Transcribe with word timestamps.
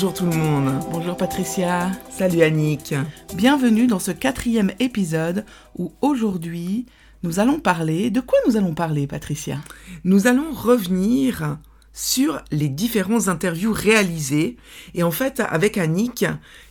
Bonjour 0.00 0.14
tout 0.14 0.26
le 0.26 0.36
monde. 0.36 0.78
Bonjour 0.92 1.16
Patricia. 1.16 1.90
Salut 2.08 2.42
Annick. 2.42 2.94
Bienvenue 3.34 3.88
dans 3.88 3.98
ce 3.98 4.12
quatrième 4.12 4.70
épisode 4.78 5.44
où 5.76 5.92
aujourd'hui 6.02 6.86
nous 7.24 7.40
allons 7.40 7.58
parler. 7.58 8.08
De 8.12 8.20
quoi 8.20 8.38
nous 8.46 8.56
allons 8.56 8.74
parler, 8.74 9.08
Patricia? 9.08 9.58
Nous 10.04 10.28
allons 10.28 10.52
revenir 10.52 11.58
sur 11.92 12.40
les 12.52 12.68
différents 12.68 13.26
interviews 13.26 13.72
réalisées. 13.72 14.56
Et 14.94 15.02
en 15.02 15.10
fait, 15.10 15.40
avec 15.40 15.78
Annick, 15.78 16.24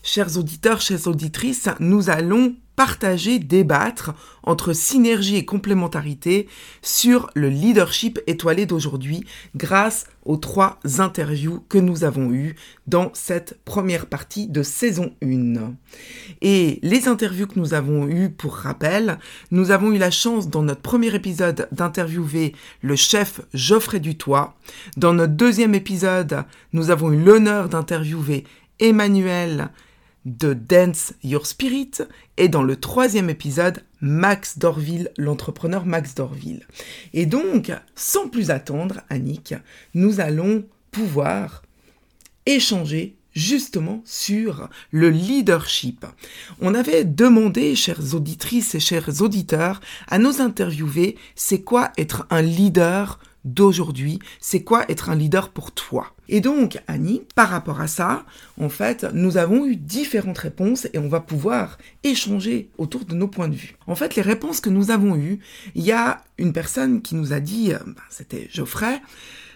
chers 0.04 0.38
auditeurs, 0.38 0.80
chères 0.80 1.08
auditrices, 1.08 1.68
nous 1.82 2.10
allons 2.10 2.56
partager, 2.78 3.40
débattre 3.40 4.14
entre 4.44 4.72
synergie 4.72 5.36
et 5.36 5.46
complémentarité 5.46 6.48
sur 6.84 7.30
le 7.34 7.50
leadership 7.50 8.20
étoilé 8.28 8.68
d'aujourd'hui 8.68 9.26
grâce 9.56 10.06
aux 10.26 10.38
trois 10.38 10.80
interviews 11.00 11.64
que 11.70 11.80
nous 11.80 12.04
avons 12.04 12.32
eues 12.32 12.56
dans 12.86 13.10
cette 13.14 13.60
première 13.66 14.06
partie 14.06 14.48
de 14.48 14.62
saison 14.62 15.12
1. 15.24 15.74
Et 16.42 16.80
les 16.84 17.08
interviews 17.08 17.48
que 17.48 17.60
nous 17.60 17.74
avons 17.74 18.08
eues, 18.08 18.30
pour 18.30 18.56
rappel, 18.56 19.18
nous 19.50 19.72
avons 19.72 19.92
eu 19.92 19.98
la 19.98 20.12
chance 20.12 20.48
dans 20.48 20.62
notre 20.62 20.82
premier 20.82 21.14
épisode 21.16 21.68
d'interviewer 21.72 22.54
le 22.84 22.96
chef 22.96 23.42
Geoffrey 23.56 24.00
Dutoit. 24.00 24.56
Dans 24.98 25.14
notre 25.14 25.34
deuxième 25.34 25.74
épisode, 25.74 26.44
nous 26.74 26.92
avons 26.92 27.12
eu 27.12 27.18
l'honneur 27.18 27.70
d'interviewer 27.70 28.44
Emmanuel 28.80 29.72
de 30.28 30.54
Dance 30.54 31.14
Your 31.24 31.48
Spirit 31.48 31.92
et 32.36 32.50
dans 32.50 32.62
le 32.62 32.76
troisième 32.76 33.30
épisode, 33.30 33.84
Max 34.02 34.60
Dorville, 34.60 35.10
l'entrepreneur 35.18 35.86
Max 35.86 36.16
Dorville. 36.16 36.68
Et 37.14 37.26
donc, 37.26 37.72
sans 37.96 38.28
plus 38.28 38.52
attendre, 38.52 39.02
Annick, 39.10 39.56
nous 39.94 40.20
allons 40.20 40.66
pouvoir 40.92 41.64
échanger 42.46 43.16
justement 43.34 44.02
sur 44.04 44.70
le 44.92 45.10
leadership. 45.10 46.06
On 46.60 46.76
avait 46.76 47.06
demandé, 47.06 47.76
chères 47.76 48.14
auditrices 48.14 48.76
et 48.76 48.80
chers 48.82 49.22
auditeurs, 49.22 49.80
à 50.10 50.18
nos 50.18 50.42
interviewés, 50.42 51.16
c'est 51.36 51.62
quoi 51.62 51.92
être 51.98 52.28
un 52.32 52.42
leader 52.42 53.20
d'aujourd'hui, 53.46 54.20
c'est 54.40 54.64
quoi 54.64 54.90
être 54.90 55.10
un 55.10 55.16
leader 55.16 55.50
pour 55.50 55.72
toi? 55.72 56.14
Et 56.30 56.42
donc, 56.42 56.80
Annie, 56.88 57.24
par 57.36 57.50
rapport 57.50 57.80
à 57.80 57.88
ça, 57.88 58.26
en 58.60 58.70
fait, 58.70 59.06
nous 59.14 59.38
avons 59.38 59.66
eu 59.66 59.76
différentes 59.76 60.38
réponses 60.38 60.88
et 60.94 60.98
on 60.98 61.08
va 61.08 61.22
pouvoir 61.22 61.78
échanger 62.04 62.70
autour 62.78 63.06
de 63.06 63.16
nos 63.16 63.28
points 63.28 63.48
de 63.48 63.56
vue. 63.56 63.76
En 63.88 63.96
fait, 63.96 64.16
les 64.16 64.22
réponses 64.22 64.60
que 64.60 64.70
nous 64.70 64.92
avons 64.92 65.16
eues, 65.16 65.40
il 65.76 65.84
y 65.84 65.92
a 65.92 66.22
une 66.38 66.54
personne 66.54 67.02
qui 67.02 67.16
nous 67.16 67.34
a 67.34 67.40
dit, 67.40 67.74
euh, 67.74 67.80
ben, 67.86 67.96
c'était 68.10 68.48
Geoffrey, 68.52 69.02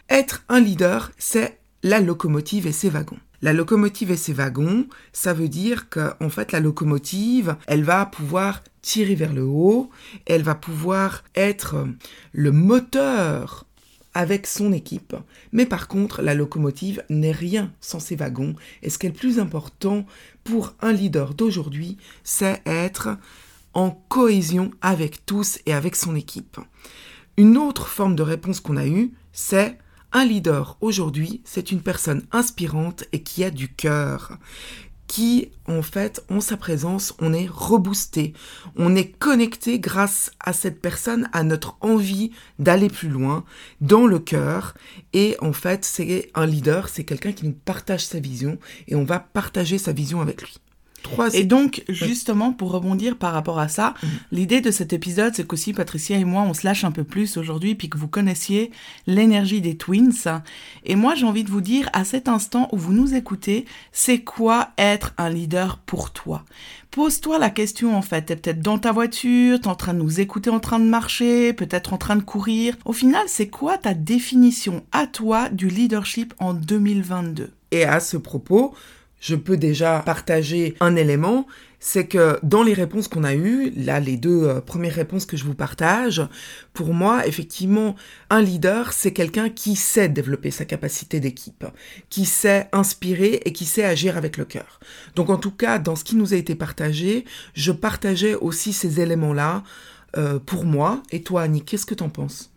être 0.09 0.44
un 0.50 0.59
leader, 0.59 1.12
c'est 1.18 1.59
la 1.84 2.00
locomotive 2.00 2.68
et 2.68 2.72
ses 2.72 2.90
wagons. 2.90 3.20
La 3.41 3.53
locomotive 3.53 4.12
et 4.12 4.18
ses 4.18 4.34
wagons, 4.34 4.86
ça 5.14 5.34
veut 5.34 5.47
dire 5.47 5.90
que 5.90 6.12
en 6.20 6.30
fait 6.30 6.52
la 6.52 6.59
locomotive, 6.59 7.56
elle 7.66 7.84
va 7.84 8.06
pouvoir 8.06 8.62
tirer 8.84 9.16
vers 9.16 9.34
le 9.34 9.44
haut, 9.44 9.90
elle 10.28 10.44
va 10.44 10.53
pouvoir 10.53 11.24
être 11.34 11.88
le 12.34 12.52
moteur 12.52 13.66
avec 14.14 14.48
son 14.48 14.74
équipe. 14.74 15.16
Mais 15.52 15.66
par 15.66 15.88
contre, 15.88 16.22
la 16.22 16.34
locomotive 16.34 17.04
n'est 17.10 17.32
rien 17.32 17.72
sans 17.80 18.00
ses 18.00 18.16
wagons. 18.16 18.56
Et 18.84 18.90
ce 18.90 18.98
qui 18.98 19.08
est 19.08 19.10
le 19.12 19.16
plus 19.16 19.40
important 19.40 20.06
pour 20.44 20.74
un 20.82 20.92
leader 20.92 21.34
d'aujourd'hui, 21.34 21.98
c'est 22.24 22.62
être 22.66 23.18
en 23.74 23.92
cohésion 24.10 24.72
avec 24.82 25.26
tous 25.26 25.60
et 25.66 25.74
avec 25.74 25.96
son 25.96 26.16
équipe. 26.16 26.60
Une 27.38 27.58
autre 27.58 27.88
forme 27.88 28.16
de 28.16 28.24
réponse 28.24 28.60
qu'on 28.60 28.78
a 28.78 28.86
eue, 28.86 29.14
c'est 29.32 29.78
un 30.12 30.26
leader 30.26 30.78
aujourd'hui, 30.82 31.42
c'est 31.46 31.72
une 31.72 31.82
personne 31.82 32.24
inspirante 32.32 33.06
et 33.14 33.24
qui 33.24 33.44
a 33.46 33.52
du 33.52 33.74
cœur, 33.74 34.38
qui, 35.12 35.52
en 35.68 35.82
fait, 35.82 36.24
en 36.30 36.40
sa 36.40 36.56
présence, 36.56 37.14
on 37.20 37.34
est 37.34 37.50
reboosté, 37.52 38.32
on 38.78 38.96
est 38.96 39.12
connecté 39.12 39.78
grâce 39.78 40.32
à 40.40 40.54
cette 40.54 40.80
personne, 40.80 41.28
à 41.34 41.44
notre 41.44 41.76
envie 41.82 42.32
d'aller 42.60 42.88
plus 42.88 43.10
loin 43.10 43.44
dans 43.82 44.08
le 44.08 44.20
cœur. 44.20 44.74
Et 45.12 45.36
en 45.42 45.52
fait, 45.52 45.84
c'est 45.84 46.32
un 46.34 46.46
leader, 46.46 46.88
c'est 46.88 47.04
quelqu'un 47.04 47.34
qui 47.34 47.46
nous 47.46 47.52
partage 47.52 48.06
sa 48.06 48.22
vision 48.22 48.58
et 48.88 48.96
on 48.96 49.04
va 49.04 49.20
partager 49.20 49.78
sa 49.78 49.92
vision 49.92 50.22
avec 50.22 50.44
lui. 50.44 50.62
Et 51.34 51.44
donc, 51.44 51.84
justement, 51.90 52.52
pour 52.54 52.72
rebondir 52.72 53.18
par 53.18 53.34
rapport 53.34 53.60
à 53.60 53.68
ça, 53.68 53.94
mm. 54.02 54.08
l'idée 54.32 54.62
de 54.62 54.72
cet 54.72 54.94
épisode, 54.94 55.34
c'est 55.36 55.46
qu'aussi 55.46 55.74
Patricia 55.74 56.18
et 56.18 56.26
moi, 56.26 56.44
on 56.44 56.54
se 56.54 56.66
lâche 56.66 56.84
un 56.84 56.92
peu 56.92 57.04
plus 57.04 57.38
aujourd'hui, 57.38 57.76
puis 57.76 57.90
que 57.90 57.98
vous 57.98 58.08
connaissiez 58.08 58.72
l'énergie 59.08 59.62
des 59.62 59.78
twins. 59.78 60.12
Et 60.86 60.96
moi, 60.96 61.16
j'ai 61.16 61.26
envie 61.26 61.44
de 61.44 61.50
vous 61.50 61.62
dire, 61.62 61.90
à 61.94 62.04
cet 62.04 62.28
instant 62.28 62.70
où 62.72 62.78
vous 62.78 62.94
nous 62.94 63.14
écoutez, 63.16 63.66
c'est 63.92 64.20
quoi 64.20 64.70
être 64.78 65.14
un 65.18 65.30
leader 65.30 65.78
pour 65.78 66.12
toi? 66.12 66.44
Pose-toi 66.92 67.40
la 67.40 67.50
question, 67.50 67.96
en 67.96 68.02
fait. 68.02 68.24
T'es 68.24 68.36
peut-être 68.36 68.62
dans 68.62 68.78
ta 68.78 68.92
voiture, 68.92 69.62
t'es 69.62 69.68
en 69.68 69.76
train 69.76 69.94
de 69.94 70.00
nous 70.00 70.20
écouter 70.20 70.50
en 70.50 70.60
train 70.60 70.80
de 70.80 70.86
marcher, 70.86 71.54
peut-être 71.54 71.94
en 71.94 71.98
train 71.98 72.18
de 72.18 72.22
courir. 72.22 72.76
Au 72.84 72.92
final, 72.92 73.24
c'est 73.28 73.48
quoi 73.48 73.78
ta 73.78 73.94
définition 73.94 74.84
à 74.92 75.08
toi 75.08 75.48
du 75.50 75.70
leadership 75.70 76.34
en 76.40 76.54
2022 76.54 77.52
Et 77.72 77.86
à 77.86 78.02
ce 78.02 78.18
propos, 78.18 78.74
je 79.22 79.36
peux 79.36 79.56
déjà 79.56 80.02
partager 80.06 80.76
un 80.82 80.98
élément, 80.98 81.48
c'est 81.80 82.06
que 82.06 82.38
dans 82.44 82.64
les 82.64 82.74
réponses 82.74 83.08
qu'on 83.08 83.24
a 83.24 83.34
eues, 83.34 83.72
là 83.76 84.00
les 84.00 84.18
deux 84.18 84.44
euh, 84.44 84.62
premières 84.62 84.94
réponses 84.94 85.26
que 85.26 85.38
je 85.38 85.46
vous 85.46 85.56
partage, 85.56 86.22
pour 86.74 86.94
moi, 86.94 87.26
effectivement, 87.26 87.96
un 88.30 88.42
leader, 88.42 88.94
c'est 88.94 89.14
quelqu'un 89.14 89.50
qui 89.50 89.76
sait 89.76 90.09
développer 90.09 90.52
sa 90.52 90.66
capacité 90.66 91.20
d'équipe, 91.20 91.66
qui 92.09 92.26
sait 92.26 92.68
inspirer 92.72 93.42
et 93.46 93.54
qui 93.54 93.66
sait 93.66 93.84
agir 93.84 94.18
avec 94.18 94.38
le 94.38 94.46
cœur. 94.46 94.80
Donc 95.16 95.30
en 95.30 95.38
tout 95.38 95.52
cas, 95.52 95.80
dans 95.80 95.96
ce 95.96 96.03
qui 96.03 96.16
nous 96.16 96.34
a 96.34 96.38
été 96.38 96.56
partagé, 96.56 97.26
je 97.53 97.72
partageais 97.72 98.36
aussi 98.36 98.74
ces 98.74 99.00
éléments-là 99.00 99.64
euh, 100.18 100.40
pour 100.40 100.66
moi. 100.66 101.02
Et 101.12 101.24
toi, 101.24 101.44
Annie, 101.44 101.64
qu'est-ce 101.64 101.86
que 101.86 101.96
t'en 101.96 102.09
penses? 102.09 102.51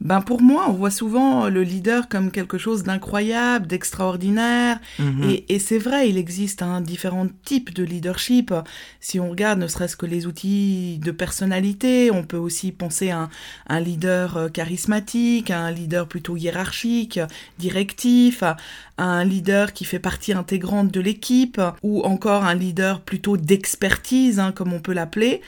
Ben 0.00 0.20
pour 0.20 0.42
moi, 0.42 0.66
on 0.68 0.72
voit 0.72 0.90
souvent 0.90 1.48
le 1.48 1.62
leader 1.62 2.08
comme 2.08 2.30
quelque 2.30 2.58
chose 2.58 2.82
d'incroyable, 2.82 3.66
d'extraordinaire. 3.66 4.78
Mhm. 4.98 5.30
Et, 5.30 5.54
et 5.54 5.58
c'est 5.58 5.78
vrai, 5.78 6.10
il 6.10 6.18
existe 6.18 6.60
un 6.60 6.82
différents 6.82 7.28
types 7.44 7.72
de 7.72 7.82
leadership. 7.82 8.52
Si 9.00 9.18
on 9.18 9.30
regarde 9.30 9.58
ne 9.58 9.66
serait-ce 9.66 9.96
que 9.96 10.04
les 10.04 10.26
outils 10.26 11.00
de 11.02 11.10
personnalité, 11.10 12.10
on 12.10 12.24
peut 12.24 12.36
aussi 12.36 12.72
penser 12.72 13.10
à 13.10 13.20
un, 13.20 13.30
un 13.68 13.80
leader 13.80 14.36
euh, 14.36 14.48
charismatique, 14.48 15.50
à 15.50 15.60
un 15.60 15.70
leader 15.70 16.06
plutôt 16.06 16.36
hiérarchique, 16.36 17.18
directif, 17.58 18.42
à 18.42 18.56
un 18.98 19.24
leader 19.24 19.72
qui 19.72 19.86
fait 19.86 19.98
partie 19.98 20.34
intégrante 20.34 20.92
de 20.92 21.00
l'équipe, 21.00 21.60
ou 21.82 22.02
encore 22.02 22.44
un 22.44 22.54
leader 22.54 23.00
plutôt 23.00 23.38
d'expertise, 23.38 24.40
hein, 24.40 24.52
comme 24.52 24.74
on 24.74 24.80
peut 24.80 24.92
l'appeler. 24.92 25.40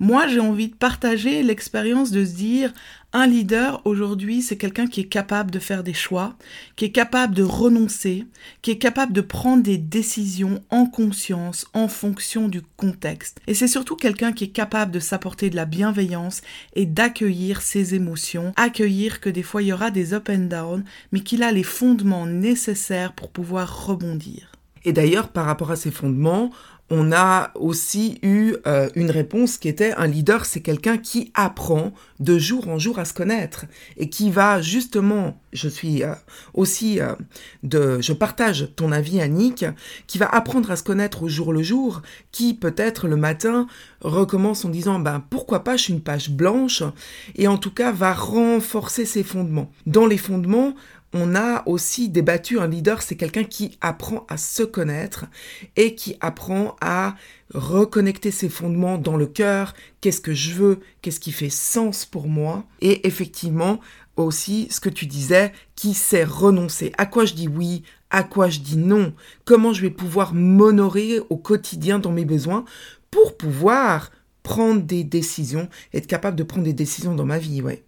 Moi, 0.00 0.26
j'ai 0.28 0.40
envie 0.40 0.68
de 0.68 0.74
partager 0.74 1.42
l'expérience 1.42 2.10
de 2.10 2.24
se 2.24 2.32
dire, 2.32 2.72
un 3.12 3.28
leader 3.28 3.80
aujourd'hui, 3.84 4.42
c'est 4.42 4.56
quelqu'un 4.56 4.88
qui 4.88 5.02
est 5.02 5.08
capable 5.08 5.52
de 5.52 5.60
faire 5.60 5.84
des 5.84 5.94
choix, 5.94 6.34
qui 6.74 6.86
est 6.86 6.90
capable 6.90 7.32
de 7.32 7.44
renoncer, 7.44 8.26
qui 8.60 8.72
est 8.72 8.78
capable 8.78 9.12
de 9.12 9.20
prendre 9.20 9.62
des 9.62 9.78
décisions 9.78 10.60
en 10.70 10.86
conscience, 10.86 11.66
en 11.74 11.86
fonction 11.86 12.48
du 12.48 12.60
contexte. 12.76 13.38
Et 13.46 13.54
c'est 13.54 13.68
surtout 13.68 13.94
quelqu'un 13.94 14.32
qui 14.32 14.44
est 14.44 14.48
capable 14.48 14.90
de 14.90 14.98
s'apporter 14.98 15.48
de 15.48 15.56
la 15.56 15.64
bienveillance 15.64 16.42
et 16.74 16.86
d'accueillir 16.86 17.62
ses 17.62 17.94
émotions, 17.94 18.52
accueillir 18.56 19.20
que 19.20 19.30
des 19.30 19.44
fois 19.44 19.62
il 19.62 19.68
y 19.68 19.72
aura 19.72 19.92
des 19.92 20.12
up 20.12 20.28
and 20.28 20.48
down, 20.48 20.84
mais 21.12 21.20
qu'il 21.20 21.44
a 21.44 21.52
les 21.52 21.62
fondements 21.62 22.26
nécessaires 22.26 23.12
pour 23.12 23.30
pouvoir 23.30 23.86
rebondir. 23.86 24.50
Et 24.84 24.92
d'ailleurs, 24.92 25.28
par 25.28 25.46
rapport 25.46 25.70
à 25.70 25.76
ces 25.76 25.90
fondements, 25.90 26.50
on 26.90 27.12
a 27.12 27.50
aussi 27.54 28.18
eu 28.22 28.54
euh, 28.66 28.90
une 28.94 29.10
réponse 29.10 29.56
qui 29.56 29.68
était 29.68 29.92
un 29.94 30.06
leader, 30.06 30.44
c'est 30.44 30.60
quelqu'un 30.60 30.98
qui 30.98 31.30
apprend 31.34 31.92
de 32.20 32.38
jour 32.38 32.68
en 32.68 32.78
jour 32.78 32.98
à 32.98 33.04
se 33.04 33.14
connaître 33.14 33.64
et 33.96 34.10
qui 34.10 34.30
va 34.30 34.60
justement 34.60 35.40
je 35.54 35.68
suis 35.68 36.02
euh, 36.02 36.14
aussi 36.52 37.00
euh, 37.00 37.14
de, 37.62 38.00
je 38.02 38.12
partage 38.12 38.68
ton 38.76 38.92
avis, 38.92 39.20
Annick, 39.20 39.64
qui 40.06 40.18
va 40.18 40.26
apprendre 40.26 40.70
à 40.70 40.76
se 40.76 40.82
connaître 40.82 41.22
au 41.22 41.28
jour 41.28 41.52
le 41.52 41.62
jour, 41.62 42.02
qui 42.32 42.54
peut-être 42.54 43.08
le 43.08 43.16
matin 43.16 43.66
recommence 44.00 44.64
en 44.64 44.68
disant, 44.68 44.98
ben 44.98 45.24
pourquoi 45.30 45.64
pas, 45.64 45.76
je 45.76 45.84
suis 45.84 45.92
une 45.94 46.02
page 46.02 46.30
blanche, 46.30 46.82
et 47.36 47.48
en 47.48 47.56
tout 47.56 47.72
cas 47.72 47.92
va 47.92 48.12
renforcer 48.12 49.06
ses 49.06 49.22
fondements. 49.22 49.70
Dans 49.86 50.06
les 50.06 50.18
fondements, 50.18 50.74
on 51.14 51.36
a 51.36 51.62
aussi 51.66 52.08
débattu, 52.08 52.58
un 52.58 52.66
leader, 52.66 53.00
c'est 53.00 53.14
quelqu'un 53.14 53.44
qui 53.44 53.78
apprend 53.80 54.26
à 54.28 54.36
se 54.36 54.64
connaître 54.64 55.26
et 55.76 55.94
qui 55.94 56.16
apprend 56.20 56.76
à 56.80 57.14
reconnecter 57.54 58.32
ses 58.32 58.48
fondements 58.48 58.98
dans 58.98 59.16
le 59.16 59.26
cœur, 59.26 59.74
qu'est-ce 60.00 60.20
que 60.20 60.34
je 60.34 60.52
veux, 60.52 60.80
qu'est-ce 61.00 61.20
qui 61.20 61.30
fait 61.30 61.50
sens 61.50 62.04
pour 62.04 62.26
moi, 62.26 62.64
et 62.80 63.06
effectivement 63.06 63.78
aussi 64.16 64.66
ce 64.70 64.80
que 64.80 64.88
tu 64.88 65.06
disais, 65.06 65.52
qui 65.76 65.94
sait 65.94 66.24
renoncer, 66.24 66.92
à 66.98 67.06
quoi 67.06 67.24
je 67.24 67.34
dis 67.34 67.48
oui, 67.48 67.84
à 68.10 68.24
quoi 68.24 68.48
je 68.48 68.58
dis 68.58 68.76
non, 68.76 69.14
comment 69.44 69.72
je 69.72 69.82
vais 69.82 69.90
pouvoir 69.90 70.34
m'honorer 70.34 71.20
au 71.30 71.36
quotidien 71.36 72.00
dans 72.00 72.12
mes 72.12 72.24
besoins 72.24 72.64
pour 73.12 73.36
pouvoir 73.36 74.10
prendre 74.42 74.82
des 74.82 75.04
décisions, 75.04 75.68
être 75.92 76.08
capable 76.08 76.36
de 76.36 76.42
prendre 76.42 76.64
des 76.64 76.72
décisions 76.72 77.14
dans 77.14 77.24
ma 77.24 77.38
vie, 77.38 77.62
ouais. 77.62 77.83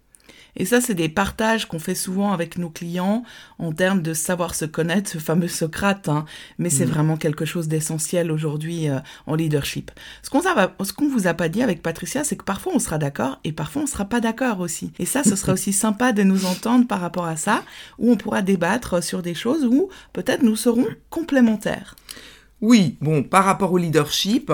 Et 0.57 0.65
ça, 0.65 0.81
c'est 0.81 0.95
des 0.95 1.07
partages 1.07 1.67
qu'on 1.67 1.79
fait 1.79 1.95
souvent 1.95 2.33
avec 2.33 2.57
nos 2.57 2.69
clients 2.69 3.23
en 3.59 3.71
termes 3.71 4.01
de 4.01 4.13
savoir 4.13 4.55
se 4.55 4.65
connaître, 4.65 5.09
ce 5.09 5.19
fameux 5.19 5.47
Socrate. 5.47 6.09
Hein. 6.09 6.25
Mais 6.57 6.69
c'est 6.69 6.85
mm. 6.85 6.89
vraiment 6.89 7.17
quelque 7.17 7.45
chose 7.45 7.67
d'essentiel 7.67 8.31
aujourd'hui 8.31 8.89
euh, 8.89 8.99
en 9.27 9.35
leadership. 9.35 9.91
Ce 10.23 10.29
qu'on 10.29 10.41
qu'on 10.41 11.09
vous 11.09 11.27
a 11.27 11.33
pas 11.33 11.47
dit 11.47 11.61
avec 11.61 11.81
Patricia, 11.81 12.23
c'est 12.23 12.35
que 12.35 12.43
parfois 12.43 12.73
on 12.75 12.79
sera 12.79 12.97
d'accord 12.97 13.39
et 13.43 13.51
parfois 13.51 13.83
on 13.83 13.87
sera 13.87 14.05
pas 14.05 14.19
d'accord 14.19 14.59
aussi. 14.59 14.91
Et 14.99 15.05
ça, 15.05 15.23
ce 15.23 15.35
sera 15.35 15.53
aussi 15.57 15.73
sympa 15.73 16.11
de 16.11 16.23
nous 16.23 16.45
entendre 16.45 16.87
par 16.87 16.99
rapport 16.99 17.25
à 17.25 17.37
ça, 17.37 17.63
où 17.99 18.11
on 18.11 18.17
pourra 18.17 18.41
débattre 18.41 19.03
sur 19.03 19.21
des 19.21 19.35
choses 19.35 19.63
où 19.65 19.89
peut-être 20.13 20.41
nous 20.41 20.55
serons 20.55 20.87
complémentaires. 21.09 21.95
Oui, 22.61 22.97
bon, 23.01 23.21
par 23.21 23.45
rapport 23.45 23.71
au 23.71 23.77
leadership, 23.77 24.51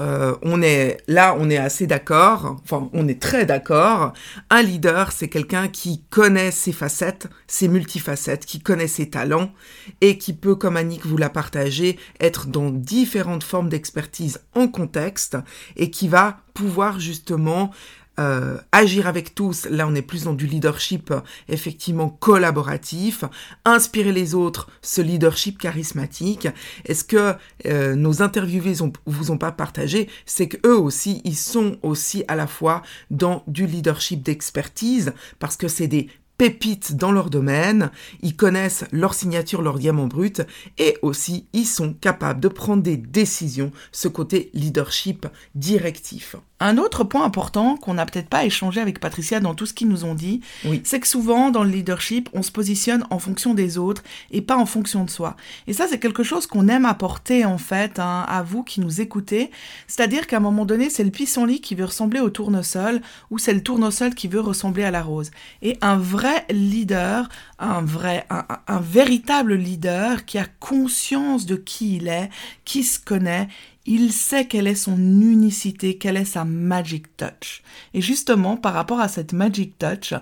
euh, 0.00 0.34
on 0.42 0.60
est 0.60 0.98
là, 1.06 1.36
on 1.38 1.48
est 1.50 1.56
assez 1.56 1.86
d'accord, 1.86 2.56
enfin 2.62 2.88
on 2.92 3.06
est 3.06 3.20
très 3.20 3.46
d'accord. 3.46 4.12
Un 4.50 4.62
leader, 4.62 5.12
c'est 5.12 5.28
quelqu'un 5.28 5.68
qui 5.68 6.02
connaît 6.10 6.50
ses 6.50 6.72
facettes, 6.72 7.28
ses 7.46 7.68
multifacettes, 7.68 8.44
qui 8.44 8.60
connaît 8.60 8.88
ses 8.88 9.08
talents 9.08 9.52
et 10.00 10.18
qui 10.18 10.32
peut, 10.32 10.56
comme 10.56 10.76
Annick 10.76 11.06
vous 11.06 11.16
l'a 11.16 11.30
partagé, 11.30 11.98
être 12.20 12.46
dans 12.48 12.70
différentes 12.70 13.44
formes 13.44 13.68
d'expertise 13.68 14.40
en 14.54 14.66
contexte 14.66 15.36
et 15.76 15.90
qui 15.90 16.08
va 16.08 16.38
pouvoir 16.54 16.98
justement 16.98 17.70
euh, 18.18 18.58
agir 18.72 19.06
avec 19.06 19.34
tous, 19.34 19.66
là 19.66 19.86
on 19.88 19.94
est 19.94 20.02
plus 20.02 20.24
dans 20.24 20.34
du 20.34 20.46
leadership 20.46 21.12
effectivement 21.48 22.08
collaboratif, 22.08 23.24
inspirer 23.64 24.12
les 24.12 24.34
autres, 24.34 24.68
ce 24.82 25.00
leadership 25.00 25.58
charismatique. 25.58 26.48
Est-ce 26.84 27.04
que 27.04 27.34
euh, 27.66 27.94
nos 27.94 28.22
interviewés 28.22 28.76
vous 29.06 29.30
ont 29.30 29.38
pas 29.38 29.52
partagé, 29.52 30.08
c'est 30.26 30.48
que 30.48 30.56
eux 30.66 30.78
aussi, 30.78 31.22
ils 31.24 31.36
sont 31.36 31.78
aussi 31.82 32.24
à 32.28 32.36
la 32.36 32.46
fois 32.46 32.82
dans 33.10 33.42
du 33.46 33.66
leadership 33.66 34.22
d'expertise, 34.22 35.12
parce 35.38 35.56
que 35.56 35.68
c'est 35.68 35.88
des 35.88 36.08
pépites 36.36 36.96
dans 36.96 37.12
leur 37.12 37.30
domaine, 37.30 37.90
ils 38.22 38.36
connaissent 38.36 38.84
leur 38.90 39.14
signature, 39.14 39.62
leur 39.62 39.78
diamant 39.78 40.06
brut, 40.06 40.42
et 40.78 40.98
aussi 41.02 41.46
ils 41.52 41.66
sont 41.66 41.92
capables 41.94 42.40
de 42.40 42.48
prendre 42.48 42.82
des 42.82 42.96
décisions, 42.96 43.72
ce 43.92 44.08
côté 44.08 44.50
leadership 44.52 45.26
directif. 45.54 46.36
Un 46.64 46.78
autre 46.78 47.04
point 47.04 47.24
important 47.24 47.76
qu'on 47.76 47.92
n'a 47.92 48.06
peut-être 48.06 48.30
pas 48.30 48.46
échangé 48.46 48.80
avec 48.80 48.98
Patricia 48.98 49.38
dans 49.38 49.54
tout 49.54 49.66
ce 49.66 49.74
qu'ils 49.74 49.86
nous 49.86 50.06
ont 50.06 50.14
dit, 50.14 50.40
c'est 50.82 50.98
que 50.98 51.06
souvent 51.06 51.50
dans 51.50 51.62
le 51.62 51.68
leadership, 51.68 52.30
on 52.32 52.42
se 52.42 52.50
positionne 52.50 53.04
en 53.10 53.18
fonction 53.18 53.52
des 53.52 53.76
autres 53.76 54.02
et 54.30 54.40
pas 54.40 54.56
en 54.56 54.64
fonction 54.64 55.04
de 55.04 55.10
soi. 55.10 55.36
Et 55.66 55.74
ça, 55.74 55.88
c'est 55.88 55.98
quelque 55.98 56.22
chose 56.22 56.46
qu'on 56.46 56.68
aime 56.68 56.86
apporter 56.86 57.44
en 57.44 57.58
fait 57.58 57.98
hein, 57.98 58.24
à 58.26 58.42
vous 58.42 58.62
qui 58.62 58.80
nous 58.80 59.02
écoutez. 59.02 59.50
C'est-à-dire 59.88 60.26
qu'à 60.26 60.38
un 60.38 60.40
moment 60.40 60.64
donné, 60.64 60.88
c'est 60.88 61.04
le 61.04 61.10
pissenlit 61.10 61.60
qui 61.60 61.74
veut 61.74 61.84
ressembler 61.84 62.20
au 62.20 62.30
tournesol 62.30 63.02
ou 63.30 63.36
c'est 63.36 63.52
le 63.52 63.62
tournesol 63.62 64.14
qui 64.14 64.28
veut 64.28 64.40
ressembler 64.40 64.84
à 64.84 64.90
la 64.90 65.02
rose. 65.02 65.32
Et 65.60 65.76
un 65.82 65.98
vrai 65.98 66.46
leader, 66.48 67.28
un 67.58 67.82
vrai, 67.82 68.24
un, 68.30 68.46
un 68.68 68.80
véritable 68.80 69.54
leader 69.54 70.24
qui 70.24 70.38
a 70.38 70.46
conscience 70.60 71.44
de 71.44 71.56
qui 71.56 71.96
il 71.96 72.08
est, 72.08 72.30
qui 72.64 72.84
se 72.84 72.98
connaît, 72.98 73.48
il 73.86 74.12
sait 74.12 74.46
quelle 74.46 74.66
est 74.66 74.74
son 74.74 74.96
unicité, 74.96 75.98
quelle 75.98 76.16
est 76.16 76.24
sa 76.24 76.44
magic 76.44 77.16
touch. 77.16 77.62
Et 77.92 78.00
justement, 78.00 78.56
par 78.56 78.74
rapport 78.74 79.00
à 79.00 79.08
cette 79.08 79.32
magic 79.32 79.78
touch, 79.78 80.14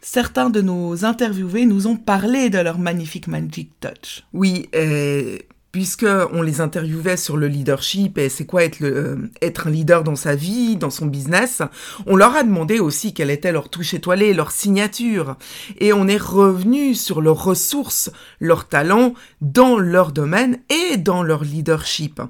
certains 0.00 0.50
de 0.50 0.60
nos 0.60 1.04
interviewés 1.04 1.66
nous 1.66 1.86
ont 1.86 1.96
parlé 1.96 2.50
de 2.50 2.58
leur 2.58 2.78
magnifique 2.78 3.26
magic 3.26 3.70
touch. 3.80 4.24
Oui, 4.32 4.68
et 4.72 5.46
puisque 5.72 6.06
on 6.32 6.42
les 6.42 6.60
interviewait 6.60 7.16
sur 7.16 7.36
le 7.36 7.46
leadership 7.46 8.18
et 8.18 8.28
c'est 8.28 8.46
quoi 8.46 8.64
être, 8.64 8.82
euh, 8.82 9.16
être 9.42 9.66
un 9.66 9.70
leader 9.70 10.02
dans 10.02 10.16
sa 10.16 10.34
vie, 10.34 10.76
dans 10.76 10.90
son 10.90 11.06
business, 11.06 11.62
on 12.06 12.16
leur 12.16 12.34
a 12.36 12.42
demandé 12.42 12.80
aussi 12.80 13.12
quelle 13.12 13.30
était 13.30 13.52
leur 13.52 13.68
touche 13.68 13.94
étoilée, 13.94 14.32
leur 14.32 14.50
signature. 14.50 15.36
Et 15.78 15.92
on 15.92 16.08
est 16.08 16.20
revenu 16.20 16.94
sur 16.94 17.20
leurs 17.20 17.42
ressources, 17.42 18.10
leurs 18.40 18.68
talents 18.68 19.14
dans 19.40 19.78
leur 19.78 20.12
domaine 20.12 20.58
et 20.70 20.96
dans 20.96 21.22
leur 21.22 21.44
leadership. 21.44 22.20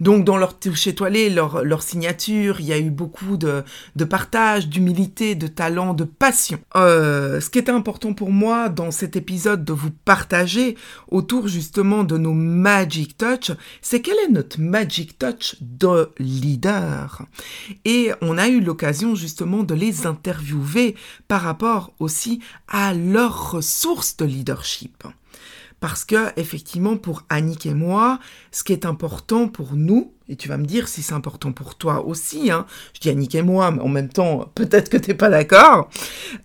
Donc 0.00 0.24
dans 0.24 0.36
leur 0.36 0.58
touche 0.58 0.86
étoilée, 0.86 1.30
leur, 1.30 1.64
leur 1.64 1.82
signature, 1.82 2.60
il 2.60 2.66
y 2.66 2.72
a 2.72 2.78
eu 2.78 2.90
beaucoup 2.90 3.36
de, 3.36 3.62
de 3.94 4.04
partage, 4.04 4.68
d'humilité, 4.68 5.34
de 5.34 5.46
talent, 5.46 5.94
de 5.94 6.04
passion. 6.04 6.58
Euh, 6.76 7.40
ce 7.40 7.48
qui 7.50 7.58
était 7.58 7.72
important 7.72 8.12
pour 8.12 8.30
moi 8.30 8.68
dans 8.68 8.90
cet 8.90 9.16
épisode 9.16 9.64
de 9.64 9.72
vous 9.72 9.90
partager 10.04 10.76
autour 11.10 11.48
justement 11.48 12.04
de 12.04 12.18
nos 12.18 12.32
Magic 12.88 13.18
Touch, 13.18 13.50
c'est 13.82 14.00
quel 14.00 14.16
est 14.24 14.30
notre 14.30 14.58
Magic 14.58 15.18
Touch 15.18 15.56
de 15.60 16.10
leader? 16.18 17.26
Et 17.84 18.12
on 18.22 18.38
a 18.38 18.48
eu 18.48 18.62
l'occasion 18.62 19.14
justement 19.14 19.62
de 19.62 19.74
les 19.74 20.06
interviewer 20.06 20.96
par 21.28 21.42
rapport 21.42 21.92
aussi 21.98 22.40
à 22.66 22.94
leurs 22.94 23.50
ressources 23.50 24.16
de 24.16 24.24
leadership. 24.24 25.04
Parce 25.80 26.06
que, 26.06 26.32
effectivement, 26.40 26.96
pour 26.96 27.24
Annick 27.28 27.66
et 27.66 27.74
moi, 27.74 28.20
ce 28.52 28.64
qui 28.64 28.72
est 28.72 28.86
important 28.86 29.48
pour 29.48 29.74
nous, 29.74 30.14
et 30.28 30.36
tu 30.36 30.48
vas 30.48 30.58
me 30.58 30.66
dire 30.66 30.88
si 30.88 31.02
c'est 31.02 31.14
important 31.14 31.52
pour 31.52 31.76
toi 31.76 32.04
aussi, 32.04 32.50
hein. 32.50 32.66
je 32.94 33.00
dis 33.00 33.10
Annick 33.10 33.34
et 33.34 33.42
moi, 33.42 33.70
mais 33.70 33.80
en 33.80 33.88
même 33.88 34.08
temps, 34.08 34.50
peut-être 34.54 34.90
que 34.90 34.96
tu 34.96 35.10
n'es 35.10 35.16
pas 35.16 35.30
d'accord, 35.30 35.88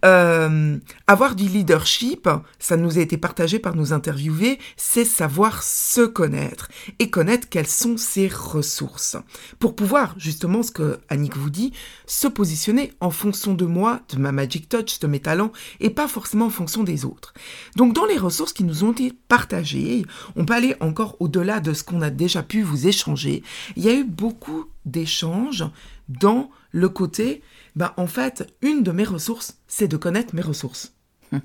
euh, 0.06 0.78
avoir 1.08 1.36
du 1.36 1.46
leadership, 1.46 2.30
ça 2.60 2.78
nous 2.78 2.98
a 2.98 3.02
été 3.02 3.18
partagé 3.18 3.60
par 3.60 3.76
nos 3.76 3.94
interviewés, 3.94 4.60
c'est 4.78 5.06
savoir 5.06 5.64
se 5.64 6.02
connaître 6.02 6.70
et 7.00 7.10
connaître 7.10 7.50
quelles 7.50 7.68
sont 7.68 7.98
ses 7.98 8.28
ressources. 8.28 9.18
Pour 9.60 9.76
pouvoir, 9.76 10.16
justement, 10.18 10.64
ce 10.64 10.72
que 10.72 11.00
Annick 11.10 11.36
vous 11.36 11.50
dit, 11.50 11.74
se 12.06 12.28
positionner 12.28 12.94
en 13.00 13.12
fonction 13.12 13.54
de 13.54 13.66
moi, 13.66 14.00
de 14.10 14.18
ma 14.18 14.32
magic 14.32 14.70
touch, 14.70 15.00
de 15.00 15.08
mes 15.08 15.20
talents, 15.20 15.52
et 15.80 15.90
pas 15.90 16.08
forcément 16.08 16.46
en 16.46 16.50
fonction 16.50 16.84
des 16.84 17.06
autres. 17.06 17.34
Donc 17.76 17.94
dans 17.94 18.06
les 18.06 18.18
ressources 18.18 18.54
qui 18.54 18.64
nous 18.64 18.84
ont 18.84 18.92
été 18.92 19.14
partagées, 19.28 20.06
on 20.36 20.46
peut 20.46 20.54
aller 20.54 20.76
encore 20.80 21.18
au-delà 21.20 21.60
de 21.60 21.74
ce 21.74 21.84
qu'on 21.84 22.02
a 22.02 22.10
déjà 22.10 22.44
pu 22.44 22.62
vous 22.62 22.88
échanger 22.88 23.44
il 23.76 23.84
y 23.84 23.90
a 23.90 23.94
eu 23.94 24.04
beaucoup 24.04 24.66
d'échanges 24.86 25.66
dans 26.10 26.50
le 26.72 26.90
côté, 26.90 27.42
bah, 27.76 27.94
en 27.98 28.08
fait, 28.08 28.54
une 28.62 28.84
de 28.84 28.92
mes 28.92 29.04
ressources, 29.04 29.58
c'est 29.68 29.88
de 29.88 29.98
connaître 29.98 30.36
mes 30.36 30.42
ressources. 30.42 30.94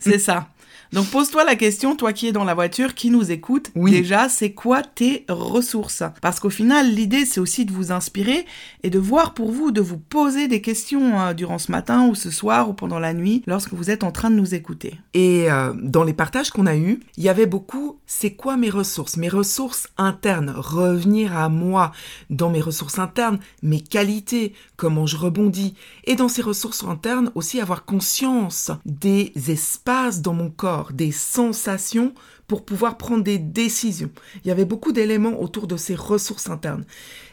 c'est 0.00 0.18
ça. 0.18 0.48
Donc 0.92 1.06
pose-toi 1.06 1.44
la 1.44 1.56
question, 1.56 1.96
toi 1.96 2.12
qui 2.12 2.28
es 2.28 2.32
dans 2.32 2.44
la 2.44 2.52
voiture, 2.52 2.94
qui 2.94 3.08
nous 3.08 3.30
écoute, 3.30 3.70
déjà, 3.74 4.28
c'est 4.28 4.52
quoi 4.52 4.82
tes 4.82 5.24
ressources? 5.30 6.02
Parce 6.20 6.38
qu'au 6.38 6.50
final, 6.50 6.92
l'idée, 6.92 7.24
c'est 7.24 7.40
aussi 7.40 7.64
de 7.64 7.72
vous 7.72 7.92
inspirer 7.92 8.44
et 8.82 8.90
de 8.90 8.98
voir 8.98 9.32
pour 9.32 9.50
vous, 9.50 9.70
de 9.70 9.80
vous 9.80 9.96
poser 9.96 10.48
des 10.48 10.60
questions 10.60 11.18
hein, 11.18 11.32
durant 11.32 11.56
ce 11.56 11.72
matin 11.72 12.06
ou 12.08 12.14
ce 12.14 12.30
soir 12.30 12.68
ou 12.68 12.74
pendant 12.74 12.98
la 12.98 13.14
nuit 13.14 13.42
lorsque 13.46 13.72
vous 13.72 13.90
êtes 13.90 14.04
en 14.04 14.12
train 14.12 14.28
de 14.28 14.36
nous 14.36 14.54
écouter. 14.54 14.98
Et 15.14 15.50
euh, 15.50 15.72
dans 15.80 16.04
les 16.04 16.12
partages 16.12 16.50
qu'on 16.50 16.66
a 16.66 16.76
eus, 16.76 17.00
il 17.16 17.24
y 17.24 17.30
avait 17.30 17.46
beaucoup, 17.46 17.98
c'est 18.06 18.34
quoi 18.34 18.58
mes 18.58 18.68
ressources 18.68 19.16
Mes 19.16 19.30
ressources 19.30 19.88
internes, 19.96 20.52
revenir 20.54 21.34
à 21.38 21.48
moi 21.48 21.92
dans 22.28 22.50
mes 22.50 22.60
ressources 22.60 22.98
internes, 22.98 23.38
mes 23.62 23.80
qualités, 23.80 24.52
comment 24.76 25.06
je 25.06 25.16
rebondis. 25.16 25.74
Et 26.04 26.16
dans 26.16 26.28
ces 26.28 26.42
ressources 26.42 26.84
internes, 26.84 27.32
aussi 27.34 27.62
avoir 27.62 27.86
conscience 27.86 28.70
des 28.84 29.32
espaces 29.48 30.20
dans 30.20 30.34
mon 30.34 30.50
corps 30.50 30.81
des 30.90 31.12
sensations 31.12 32.14
pour 32.48 32.64
pouvoir 32.64 32.98
prendre 32.98 33.22
des 33.22 33.38
décisions. 33.38 34.10
Il 34.44 34.48
y 34.48 34.50
avait 34.50 34.64
beaucoup 34.64 34.90
d'éléments 34.90 35.40
autour 35.40 35.68
de 35.68 35.76
ces 35.76 35.94
ressources 35.94 36.50
internes. 36.50 36.84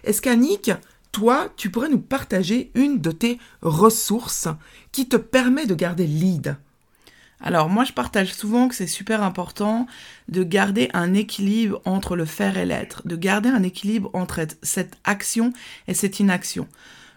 Est-ce 0.03 0.21
qu'Annick, 0.21 0.71
toi, 1.11 1.49
tu 1.57 1.71
pourrais 1.71 1.89
nous 1.89 1.99
partager 1.99 2.69
une 2.75 3.01
de 3.01 3.09
tes 3.11 3.39
ressources 3.63 4.47
qui 4.91 5.09
te 5.09 5.17
permet 5.17 5.65
de 5.65 5.73
garder 5.73 6.05
lead? 6.05 6.57
Alors 7.41 7.69
moi 7.69 7.85
je 7.85 7.93
partage 7.93 8.33
souvent 8.33 8.67
que 8.67 8.75
c'est 8.75 8.87
super 8.87 9.23
important 9.23 9.87
de 10.27 10.43
garder 10.43 10.89
un 10.93 11.13
équilibre 11.13 11.81
entre 11.85 12.15
le 12.15 12.25
faire 12.25 12.57
et 12.57 12.65
l'être, 12.65 13.07
de 13.07 13.15
garder 13.15 13.49
un 13.49 13.63
équilibre 13.63 14.09
entre 14.13 14.45
cette 14.61 14.97
action 15.05 15.53
et 15.87 15.93
cette 15.93 16.19
inaction. 16.19 16.67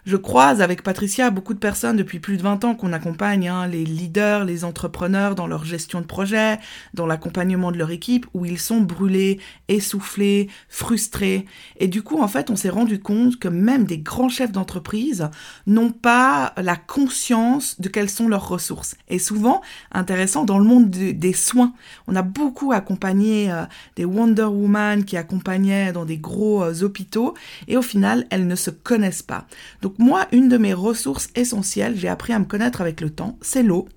Je 0.05 0.17
croise 0.17 0.61
avec 0.61 0.83
Patricia 0.83 1.29
beaucoup 1.29 1.53
de 1.53 1.59
personnes 1.59 1.95
depuis 1.95 2.19
plus 2.19 2.35
de 2.35 2.41
20 2.41 2.65
ans 2.65 2.75
qu'on 2.75 2.91
accompagne, 2.91 3.47
hein, 3.47 3.67
les 3.67 3.85
leaders, 3.85 4.43
les 4.43 4.65
entrepreneurs 4.65 5.33
dans 5.33 5.47
leur 5.47 5.63
gestion 5.63 6.01
de 6.01 6.05
projet, 6.05 6.59
dans 6.93 7.05
l'accompagnement 7.05 7.71
de 7.71 7.77
leur 7.77 7.89
équipe, 7.89 8.25
où 8.33 8.43
ils 8.45 8.59
sont 8.59 8.81
brûlés, 8.81 9.39
essoufflés, 9.69 10.49
frustrés. 10.67 11.45
Et 11.77 11.87
du 11.87 12.01
coup, 12.01 12.21
en 12.21 12.27
fait, 12.27 12.49
on 12.49 12.57
s'est 12.57 12.69
rendu 12.69 12.99
compte 12.99 13.39
que 13.39 13.47
même 13.47 13.85
des 13.85 13.97
grands 13.97 14.27
chefs 14.27 14.51
d'entreprise 14.51 15.29
n'ont 15.67 15.91
pas 15.91 16.51
la 16.57 16.75
conscience 16.75 17.79
de 17.79 17.87
quelles 17.87 18.09
sont 18.09 18.27
leurs 18.27 18.49
ressources. 18.49 18.95
Et 19.07 19.19
souvent, 19.19 19.61
intéressant, 19.93 20.43
dans 20.43 20.59
le 20.59 20.65
monde 20.65 20.89
des 20.89 21.33
soins, 21.33 21.73
on 22.07 22.17
a 22.17 22.23
beaucoup 22.23 22.73
accompagné 22.73 23.49
euh, 23.49 23.63
des 23.95 24.03
Wonder 24.03 24.43
Woman 24.43 25.05
qui 25.05 25.15
accompagnaient 25.15 25.93
dans 25.93 26.03
des 26.03 26.17
gros 26.17 26.61
euh, 26.61 26.83
hôpitaux, 26.83 27.35
et 27.69 27.77
au 27.77 27.81
final, 27.81 28.27
elles 28.31 28.47
ne 28.47 28.55
se 28.55 28.69
connaissent 28.69 29.23
pas. 29.23 29.47
Donc 29.81 29.92
moi, 29.97 30.27
une 30.31 30.49
de 30.49 30.57
mes 30.57 30.73
ressources 30.73 31.29
essentielles, 31.35 31.95
j'ai 31.95 32.07
appris 32.07 32.33
à 32.33 32.39
me 32.39 32.45
connaître 32.45 32.81
avec 32.81 33.01
le 33.01 33.09
temps, 33.09 33.37
c'est 33.41 33.63
l'eau. 33.63 33.87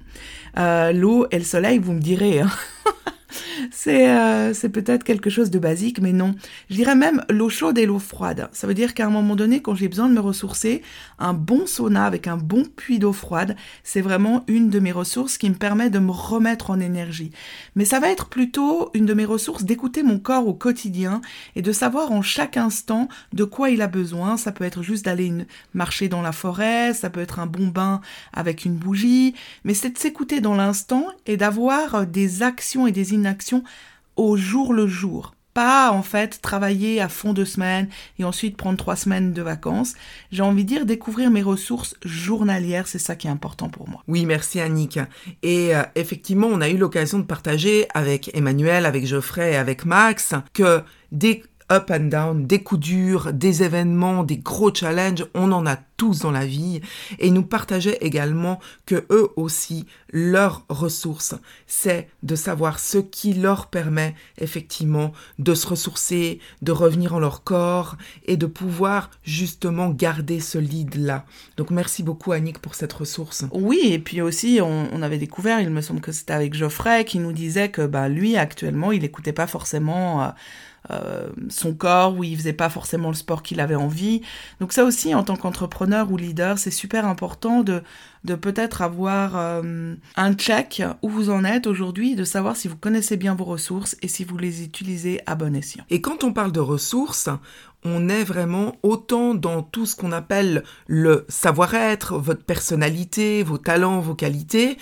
Euh, 0.59 0.93
l'eau 0.93 1.27
et 1.31 1.39
le 1.39 1.45
soleil, 1.45 1.79
vous 1.79 1.93
me 1.93 2.01
direz. 2.01 2.41
Hein. 2.41 2.51
Euh, 3.87 4.53
c'est 4.55 4.69
peut-être 4.69 5.05
quelque 5.05 5.31
chose 5.31 5.51
de 5.51 5.59
basique, 5.59 6.01
mais 6.01 6.13
non. 6.13 6.35
Je 6.71 6.77
dirais 6.77 6.95
même 6.95 7.25
l'eau 7.31 7.49
chaude 7.49 7.79
et 7.79 7.87
l'eau 7.87 7.99
froide. 7.99 8.49
Ça 8.53 8.67
veut 8.67 8.75
dire 8.75 8.95
qu'à 8.95 9.07
un 9.07 9.11
moment 9.11 9.37
donné, 9.37 9.63
quand 9.63 9.75
j'ai 9.75 9.89
besoin 9.89 10.09
de 10.09 10.15
me 10.15 10.21
ressourcer, 10.21 10.83
un 11.19 11.33
bon 11.33 11.67
sauna 11.67 12.05
avec 12.05 12.27
un 12.27 12.37
bon 12.37 12.65
puits 12.65 12.99
d'eau 12.99 13.13
froide, 13.13 13.57
c'est 13.83 14.01
vraiment 14.01 14.45
une 14.47 14.71
de 14.71 14.79
mes 14.79 14.93
ressources 14.93 15.39
qui 15.39 15.49
me 15.49 15.55
permet 15.55 15.91
de 15.91 15.99
me 15.99 16.11
remettre 16.11 16.71
en 16.71 16.81
énergie. 16.81 17.31
Mais 17.75 17.85
ça 17.85 18.01
va 18.01 18.11
être 18.11 18.29
plutôt 18.29 18.91
une 18.95 19.07
de 19.07 19.15
mes 19.15 19.25
ressources 19.25 19.65
d'écouter 19.65 20.03
mon 20.03 20.19
corps 20.19 20.47
au 20.47 20.55
quotidien 20.55 21.21
et 21.55 21.63
de 21.63 21.73
savoir 21.73 22.13
en 22.13 22.23
chaque 22.23 22.57
instant 22.57 23.09
de 23.33 23.45
quoi 23.45 23.71
il 23.71 23.83
a 23.83 23.89
besoin. 23.89 24.37
Ça 24.37 24.53
peut 24.53 24.65
être 24.65 24.83
juste 24.83 25.05
d'aller 25.05 25.33
marcher 25.75 26.09
dans 26.09 26.23
la 26.23 26.33
forêt, 26.33 26.95
ça 26.95 27.11
peut 27.11 27.21
être 27.21 27.39
un 27.39 27.47
bon 27.47 27.69
bain 27.69 28.01
avec 28.33 28.65
une 28.65 28.77
bougie, 28.77 29.35
mais 29.65 29.75
c'est 29.75 29.91
de 29.91 29.99
s'écouter 29.99 30.41
dans 30.41 30.55
l'instant 30.55 31.07
et 31.27 31.37
d'avoir 31.37 32.07
des 32.07 32.43
actions 32.43 32.87
et 32.87 32.93
des 32.93 33.15
inactions 33.17 33.65
au 34.17 34.37
jour 34.37 34.73
le 34.73 34.87
jour. 34.87 35.35
Pas 35.55 35.91
en 35.91 36.03
fait 36.03 36.43
travailler 36.43 37.01
à 37.01 37.09
fond 37.09 37.33
de 37.33 37.45
semaine 37.45 37.89
et 38.19 38.25
ensuite 38.25 38.59
prendre 38.59 38.77
trois 38.77 38.95
semaines 38.95 39.33
de 39.33 39.41
vacances. 39.41 39.95
J'ai 40.31 40.43
envie 40.43 40.65
de 40.65 40.69
dire 40.69 40.87
découvrir 40.87 41.31
mes 41.31 41.43
ressources 41.43 41.95
journalières, 42.05 42.87
c'est 42.87 42.99
ça 42.99 43.17
qui 43.17 43.27
est 43.27 43.31
important 43.31 43.71
pour 43.71 43.89
moi. 43.89 44.03
Oui, 44.07 44.27
merci 44.27 44.61
Annick. 44.61 44.99
Et 45.43 45.75
euh, 45.75 45.83
effectivement, 45.95 46.49
on 46.49 46.61
a 46.61 46.69
eu 46.69 46.77
l'occasion 46.77 47.19
de 47.19 47.25
partager 47.25 47.87
avec 47.95 48.31
Emmanuel, 48.35 48.85
avec 48.85 49.07
Geoffrey 49.07 49.53
et 49.53 49.57
avec 49.57 49.87
Max 49.87 50.35
que 50.53 50.83
dès 51.11 51.43
up 51.71 51.91
and 51.91 52.07
down, 52.07 52.47
des 52.47 52.63
coups 52.63 52.81
durs, 52.81 53.33
des 53.33 53.63
événements, 53.63 54.25
des 54.25 54.39
gros 54.39 54.73
challenges, 54.73 55.27
on 55.35 55.53
en 55.53 55.67
a 55.67 55.77
tous 55.97 56.21
dans 56.21 56.31
la 56.31 56.47
vie. 56.47 56.81
Et 57.19 57.31
nous 57.31 57.43
partageaient 57.43 57.99
également 58.01 58.61
que 58.85 59.07
eux 59.11 59.31
aussi, 59.37 59.87
leur 60.11 60.65
ressource, 60.69 61.35
c'est 61.67 62.09
de 62.23 62.37
savoir 62.37 62.79
ce 62.79 62.99
qui 62.99 63.35
leur 63.35 63.67
permet 63.69 64.15
effectivement 64.39 65.13
de 65.39 65.55
se 65.55 65.67
ressourcer, 65.67 66.41
de 66.63 66.73
revenir 66.73 67.15
en 67.15 67.19
leur 67.19 67.43
corps 67.45 67.97
et 68.27 68.37
de 68.37 68.47
pouvoir 68.47 69.11
justement 69.25 69.91
garder 69.91 70.41
ce 70.41 70.59
lead-là. 70.59 71.25
Donc 71.57 71.71
merci 71.71 72.03
beaucoup 72.03 72.33
Annick 72.33 72.59
pour 72.59 72.75
cette 72.75 72.93
ressource. 72.93 73.45
Oui, 73.53 73.81
et 73.85 73.99
puis 73.99 74.21
aussi 74.21 74.61
on, 74.63 75.03
avait 75.03 75.19
découvert, 75.19 75.61
il 75.61 75.71
me 75.71 75.81
semble 75.81 76.01
que 76.01 76.13
c'était 76.13 76.33
avec 76.33 76.55
Geoffrey, 76.55 77.05
qui 77.05 77.19
nous 77.19 77.33
disait 77.33 77.71
que 77.71 77.87
bah, 77.87 78.09
lui 78.09 78.37
actuellement, 78.37 78.93
il 78.93 79.03
n'écoutait 79.03 79.33
pas 79.33 79.47
forcément... 79.47 80.23
Euh, 80.23 80.29
euh, 80.91 81.29
son 81.49 81.75
corps, 81.75 82.17
où 82.17 82.25
il 82.25 82.37
faisait 82.37 82.53
pas 82.53 82.69
forcément 82.69 83.09
le 83.09 83.15
sport 83.15 83.43
qu'il 83.43 83.61
avait 83.61 83.75
envie. 83.75 84.23
Donc 84.61 84.73
ça 84.73 84.85
aussi, 84.85 85.15
en 85.15 85.23
tant 85.23 85.37
qu'entrepreneur 85.37 86.11
ou 86.11 86.17
leader, 86.17 86.59
c'est 86.59 86.71
super 86.71 87.07
important 87.07 87.63
de, 87.63 87.83
de 88.25 88.35
peut-être 88.35 88.83
avoir 88.83 89.37
euh, 89.37 89.95
un 90.17 90.35
check 90.35 90.83
où 91.03 91.09
vous 91.09 91.31
en 91.31 91.45
êtes 91.45 91.67
aujourd'hui, 91.67 92.15
de 92.15 92.25
savoir 92.25 92.57
si 92.57 92.69
vous 92.69 92.77
connaissez 92.77 93.17
bien 93.17 93.35
vos 93.35 93.45
ressources 93.45 93.97
et 94.03 94.09
si 94.09 94.25
vous 94.25 94.39
les 94.39 94.63
utilisez 94.63 95.21
à 95.27 95.35
bon 95.35 95.55
escient. 95.55 95.85
Et 95.91 96.01
quand 96.01 96.25
on 96.25 96.33
parle 96.33 96.53
de 96.53 96.61
ressources, 96.61 97.29
on 97.85 98.09
est 98.09 98.25
vraiment 98.25 98.77
autant 98.83 99.35
dans 99.35 99.63
tout 99.63 99.87
ce 99.87 99.95
qu'on 99.95 100.13
appelle 100.13 100.65
le 100.87 101.25
savoir-être, 101.29 102.19
votre 102.19 102.43
personnalité, 102.43 103.43
vos 103.43 103.59
talents, 103.59 104.01
vos 104.01 104.15
qualités, 104.15 104.77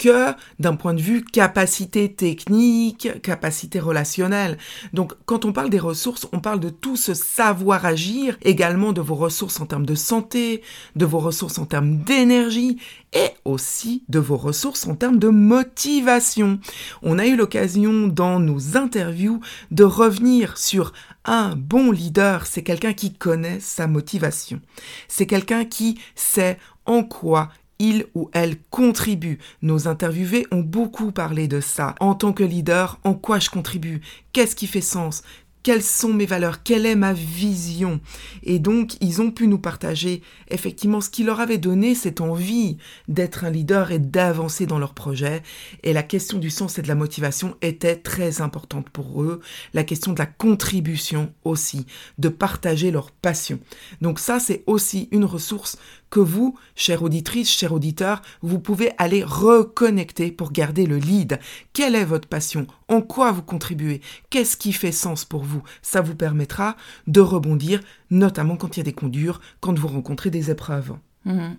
que 0.00 0.32
d'un 0.58 0.76
point 0.76 0.94
de 0.94 1.00
vue 1.02 1.22
capacité 1.22 2.10
technique, 2.10 3.20
capacité 3.20 3.78
relationnelle. 3.78 4.56
Donc 4.94 5.12
quand 5.26 5.44
on 5.44 5.52
parle 5.52 5.68
des 5.68 5.78
ressources, 5.78 6.26
on 6.32 6.40
parle 6.40 6.58
de 6.58 6.70
tout 6.70 6.96
ce 6.96 7.12
savoir 7.12 7.84
agir, 7.84 8.38
également 8.40 8.94
de 8.94 9.02
vos 9.02 9.14
ressources 9.14 9.60
en 9.60 9.66
termes 9.66 9.84
de 9.84 9.94
santé, 9.94 10.62
de 10.96 11.04
vos 11.04 11.18
ressources 11.18 11.58
en 11.58 11.66
termes 11.66 11.98
d'énergie 11.98 12.78
et 13.12 13.28
aussi 13.44 14.02
de 14.08 14.18
vos 14.18 14.38
ressources 14.38 14.86
en 14.86 14.94
termes 14.94 15.18
de 15.18 15.28
motivation. 15.28 16.60
On 17.02 17.18
a 17.18 17.26
eu 17.26 17.36
l'occasion 17.36 18.08
dans 18.08 18.40
nos 18.40 18.78
interviews 18.78 19.40
de 19.70 19.84
revenir 19.84 20.56
sur 20.56 20.94
un 21.26 21.54
bon 21.56 21.90
leader, 21.90 22.46
c'est 22.46 22.62
quelqu'un 22.62 22.94
qui 22.94 23.12
connaît 23.12 23.60
sa 23.60 23.86
motivation. 23.86 24.62
C'est 25.08 25.26
quelqu'un 25.26 25.66
qui 25.66 26.00
sait 26.14 26.58
en 26.86 27.02
quoi 27.02 27.50
il 27.80 28.06
ou 28.14 28.30
elle 28.32 28.56
contribue. 28.70 29.38
Nos 29.62 29.88
interviewés 29.88 30.46
ont 30.52 30.60
beaucoup 30.60 31.10
parlé 31.10 31.48
de 31.48 31.60
ça. 31.60 31.96
En 31.98 32.14
tant 32.14 32.32
que 32.32 32.44
leader, 32.44 33.00
en 33.02 33.14
quoi 33.14 33.40
je 33.40 33.50
contribue? 33.50 34.00
Qu'est-ce 34.32 34.54
qui 34.54 34.68
fait 34.68 34.80
sens? 34.80 35.22
Quelles 35.62 35.82
sont 35.82 36.14
mes 36.14 36.24
valeurs, 36.24 36.62
quelle 36.62 36.86
est 36.86 36.94
ma 36.94 37.12
vision? 37.12 38.00
Et 38.42 38.58
donc, 38.58 38.94
ils 39.02 39.20
ont 39.20 39.30
pu 39.30 39.46
nous 39.46 39.58
partager 39.58 40.22
effectivement 40.48 41.02
ce 41.02 41.10
qui 41.10 41.22
leur 41.22 41.38
avait 41.38 41.58
donné 41.58 41.94
cette 41.94 42.22
envie 42.22 42.78
d'être 43.08 43.44
un 43.44 43.50
leader 43.50 43.90
et 43.90 43.98
d'avancer 43.98 44.64
dans 44.64 44.78
leur 44.78 44.94
projet. 44.94 45.42
Et 45.82 45.92
la 45.92 46.02
question 46.02 46.38
du 46.38 46.48
sens 46.48 46.78
et 46.78 46.82
de 46.82 46.88
la 46.88 46.94
motivation 46.94 47.56
était 47.60 47.96
très 47.96 48.40
importante 48.40 48.88
pour 48.88 49.22
eux. 49.22 49.40
La 49.74 49.84
question 49.84 50.14
de 50.14 50.18
la 50.18 50.24
contribution 50.24 51.30
aussi, 51.44 51.84
de 52.16 52.30
partager 52.30 52.90
leur 52.90 53.10
passion. 53.10 53.58
Donc 54.00 54.18
ça, 54.18 54.40
c'est 54.40 54.64
aussi 54.66 55.10
une 55.12 55.26
ressource 55.26 55.76
que 56.10 56.20
vous, 56.20 56.58
chère 56.74 57.02
auditrice, 57.02 57.50
cher 57.50 57.72
auditeur, 57.72 58.20
vous 58.42 58.58
pouvez 58.58 58.92
aller 58.98 59.24
reconnecter 59.24 60.32
pour 60.32 60.52
garder 60.52 60.86
le 60.86 60.98
lead. 60.98 61.38
Quelle 61.72 61.94
est 61.94 62.04
votre 62.04 62.28
passion? 62.28 62.66
En 62.88 63.00
quoi 63.00 63.32
vous 63.32 63.42
contribuez? 63.42 64.00
Qu'est-ce 64.28 64.56
qui 64.56 64.72
fait 64.72 64.92
sens 64.92 65.24
pour 65.24 65.44
vous? 65.44 65.62
Ça 65.82 66.00
vous 66.00 66.16
permettra 66.16 66.76
de 67.06 67.20
rebondir, 67.20 67.80
notamment 68.10 68.56
quand 68.56 68.76
il 68.76 68.80
y 68.80 68.82
a 68.82 68.84
des 68.84 68.92
coups 68.92 69.12
durs, 69.12 69.40
quand 69.60 69.78
vous 69.78 69.88
rencontrez 69.88 70.30
des 70.30 70.50
épreuves. 70.50 70.94
Mmh. 71.24 71.50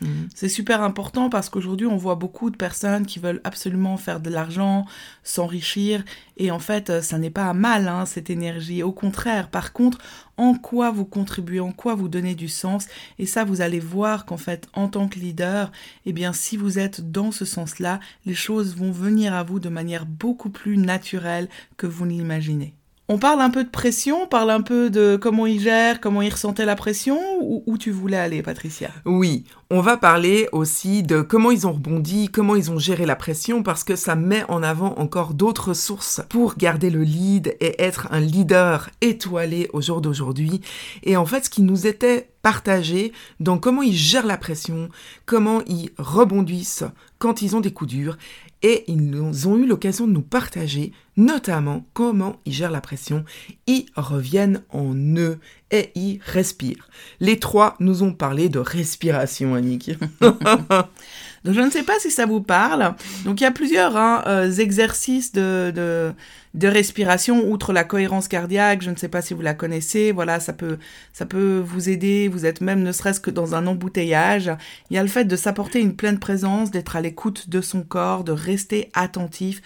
Mhm. 0.00 0.28
C'est 0.34 0.48
super 0.48 0.82
important 0.82 1.28
parce 1.30 1.48
qu'aujourd'hui, 1.48 1.86
on 1.86 1.96
voit 1.96 2.14
beaucoup 2.14 2.50
de 2.50 2.56
personnes 2.56 3.06
qui 3.06 3.18
veulent 3.18 3.40
absolument 3.44 3.96
faire 3.96 4.20
de 4.20 4.30
l'argent, 4.30 4.86
s'enrichir, 5.22 6.04
et 6.36 6.50
en 6.50 6.58
fait, 6.58 6.90
euh, 6.90 7.02
ça 7.02 7.18
n'est 7.18 7.30
pas 7.30 7.52
mal, 7.52 7.88
hein, 7.88 8.06
cette 8.06 8.30
énergie. 8.30 8.82
Au 8.82 8.92
contraire, 8.92 9.48
par 9.50 9.72
contre, 9.72 9.98
en 10.36 10.54
quoi 10.54 10.90
vous 10.90 11.04
contribuez, 11.04 11.60
en 11.60 11.72
quoi 11.72 11.94
vous 11.94 12.08
donnez 12.08 12.34
du 12.34 12.48
sens, 12.48 12.86
et 13.18 13.26
ça, 13.26 13.44
vous 13.44 13.60
allez 13.60 13.80
voir 13.80 14.24
qu'en 14.24 14.38
fait, 14.38 14.68
en 14.72 14.88
tant 14.88 15.08
que 15.08 15.18
leader, 15.18 15.70
eh 16.06 16.12
bien, 16.12 16.32
si 16.32 16.56
vous 16.56 16.78
êtes 16.78 17.10
dans 17.10 17.32
ce 17.32 17.44
sens-là, 17.44 18.00
les 18.26 18.34
choses 18.34 18.76
vont 18.76 18.92
venir 18.92 19.34
à 19.34 19.42
vous 19.42 19.60
de 19.60 19.68
manière 19.68 20.06
beaucoup 20.06 20.50
plus 20.50 20.76
naturelle 20.78 21.48
que 21.76 21.86
vous 21.86 22.04
l'imaginez. 22.04 22.74
On 23.12 23.18
parle 23.18 23.40
un 23.40 23.50
peu 23.50 23.64
de 23.64 23.68
pression, 23.68 24.22
on 24.22 24.26
parle 24.28 24.50
un 24.50 24.60
peu 24.60 24.88
de 24.88 25.18
comment 25.20 25.44
il 25.44 25.58
gère, 25.58 26.00
comment 26.00 26.22
il 26.22 26.30
ressentait 26.30 26.64
la 26.64 26.76
pression, 26.76 27.18
ou 27.40 27.64
où 27.66 27.76
tu 27.76 27.90
voulais 27.90 28.16
aller, 28.16 28.40
Patricia? 28.40 28.90
Oui, 29.04 29.42
on 29.68 29.80
va 29.80 29.96
parler 29.96 30.48
aussi 30.52 31.02
de 31.02 31.20
comment 31.20 31.50
ils 31.50 31.66
ont 31.66 31.72
rebondi, 31.72 32.28
comment 32.28 32.54
ils 32.54 32.70
ont 32.70 32.78
géré 32.78 33.06
la 33.06 33.16
pression, 33.16 33.64
parce 33.64 33.82
que 33.82 33.96
ça 33.96 34.14
met 34.14 34.44
en 34.48 34.62
avant 34.62 34.94
encore 34.96 35.34
d'autres 35.34 35.74
sources 35.74 36.20
pour 36.28 36.54
garder 36.54 36.88
le 36.88 37.02
lead 37.02 37.56
et 37.58 37.82
être 37.82 38.06
un 38.12 38.20
leader 38.20 38.90
étoilé 39.00 39.68
au 39.72 39.80
jour 39.80 40.00
d'aujourd'hui. 40.00 40.60
Et 41.02 41.16
en 41.16 41.26
fait, 41.26 41.46
ce 41.46 41.50
qui 41.50 41.62
nous 41.62 41.88
était 41.88 42.30
partagé 42.42 43.12
dans 43.40 43.58
comment 43.58 43.82
ils 43.82 43.96
gèrent 43.96 44.24
la 44.24 44.38
pression, 44.38 44.88
comment 45.26 45.62
ils 45.66 45.90
rebondissent 45.98 46.84
quand 47.18 47.42
ils 47.42 47.56
ont 47.56 47.60
des 47.60 47.72
coups 47.72 47.90
durs, 47.90 48.18
et 48.62 48.84
ils 48.88 49.48
ont 49.48 49.56
eu 49.56 49.66
l'occasion 49.66 50.06
de 50.06 50.12
nous 50.12 50.22
partager 50.22 50.92
notamment 51.16 51.84
comment 51.92 52.36
ils 52.46 52.52
gèrent 52.52 52.70
la 52.70 52.80
pression, 52.80 53.24
ils 53.66 53.86
reviennent 53.94 54.62
en 54.70 54.94
eux 54.94 55.38
et 55.70 55.90
ils 55.94 56.20
respirent. 56.24 56.88
Les 57.20 57.38
trois 57.38 57.76
nous 57.78 58.02
ont 58.02 58.12
parlé 58.12 58.48
de 58.48 58.58
respiration, 58.58 59.54
Annick. 59.54 59.90
Donc 61.44 61.54
je 61.54 61.60
ne 61.60 61.70
sais 61.70 61.82
pas 61.82 61.98
si 61.98 62.10
ça 62.10 62.26
vous 62.26 62.42
parle. 62.42 62.94
Donc 63.24 63.40
il 63.40 63.44
y 63.44 63.46
a 63.46 63.50
plusieurs 63.50 63.96
hein, 63.96 64.22
euh, 64.26 64.52
exercices 64.52 65.32
de, 65.32 65.72
de, 65.74 66.12
de, 66.54 66.68
respiration 66.68 67.50
outre 67.50 67.72
la 67.72 67.84
cohérence 67.84 68.28
cardiaque. 68.28 68.82
Je 68.82 68.90
ne 68.90 68.96
sais 68.96 69.08
pas 69.08 69.22
si 69.22 69.32
vous 69.32 69.40
la 69.40 69.54
connaissez. 69.54 70.12
Voilà, 70.12 70.38
ça 70.38 70.52
peut 70.52 70.78
ça 71.12 71.24
peut 71.24 71.62
vous 71.64 71.88
aider. 71.88 72.28
Vous 72.28 72.44
êtes 72.44 72.60
même 72.60 72.82
ne 72.82 72.92
serait-ce 72.92 73.20
que 73.20 73.30
dans 73.30 73.54
un 73.54 73.66
embouteillage. 73.66 74.50
Il 74.90 74.96
y 74.96 74.98
a 74.98 75.02
le 75.02 75.08
fait 75.08 75.24
de 75.24 75.36
s'apporter 75.36 75.80
une 75.80 75.96
pleine 75.96 76.18
présence, 76.18 76.70
d'être 76.70 76.96
à 76.96 77.00
l'écoute 77.00 77.48
de 77.48 77.60
son 77.60 77.82
corps, 77.82 78.24
de 78.24 78.32
rester 78.32 78.90
attentif 78.94 79.62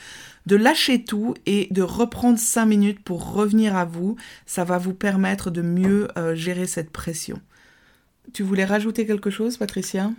de 0.46 0.56
lâcher 0.56 1.02
tout 1.02 1.34
et 1.46 1.68
de 1.70 1.82
reprendre 1.82 2.38
cinq 2.38 2.66
minutes 2.66 3.02
pour 3.02 3.32
revenir 3.32 3.76
à 3.76 3.84
vous. 3.84 4.16
Ça 4.46 4.64
va 4.64 4.78
vous 4.78 4.92
permettre 4.92 5.50
de 5.50 5.62
mieux 5.62 6.08
euh, 6.18 6.34
gérer 6.34 6.66
cette 6.66 6.90
pression. 6.90 7.40
Tu 8.32 8.42
voulais 8.42 8.64
rajouter 8.64 9.06
quelque 9.06 9.30
chose, 9.30 9.56
Patricia? 9.56 10.10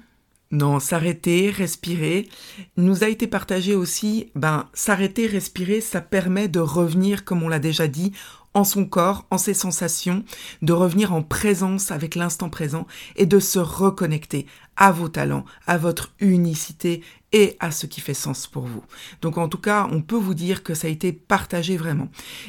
Non, 0.56 0.80
s'arrêter, 0.80 1.50
respirer. 1.50 2.30
nous 2.78 3.04
a 3.04 3.10
été 3.10 3.28
partagé 3.28 3.76
aussi, 3.76 4.32
ben, 4.36 4.70
s'arrêter, 4.74 5.28
respirer, 5.28 5.82
ça 5.82 6.00
permet 6.00 6.48
de 6.48 6.60
revenir, 6.60 7.26
comme 7.26 7.44
on 7.44 7.50
l'a 7.50 7.60
déjà 7.60 7.88
dit, 7.88 8.14
en 8.56 8.64
son 8.64 8.86
corps, 8.86 9.28
en 9.30 9.38
ses 9.38 9.54
sensations, 9.54 10.24
de 10.64 10.74
revenir 10.74 11.14
en 11.14 11.22
présence 11.22 11.92
avec 11.92 12.16
l'instant 12.16 12.50
présent 12.50 12.88
et 13.18 13.28
de 13.28 13.40
se 13.40 13.60
reconnecter 13.60 14.48
à 14.78 14.92
vos 14.92 15.10
talents, 15.10 15.46
à 15.68 15.78
votre 15.78 16.14
unicité 16.20 17.04
et 17.32 17.58
à 17.60 17.72
ce 17.72 17.86
qui 17.86 18.00
fait 18.00 18.14
sens 18.14 18.48
pour 18.48 18.66
vous. 18.66 18.84
Donc 19.22 19.38
en 19.38 19.50
tout 19.50 19.58
cas, 19.58 19.88
on 19.92 20.02
peut 20.02 20.16
vous 20.16 20.34
dire 20.34 20.64
que 20.64 20.74
ça 20.74 20.88
a 20.88 20.90
été 20.90 21.12
partagé 21.12 21.76
vraiment. 21.76 22.08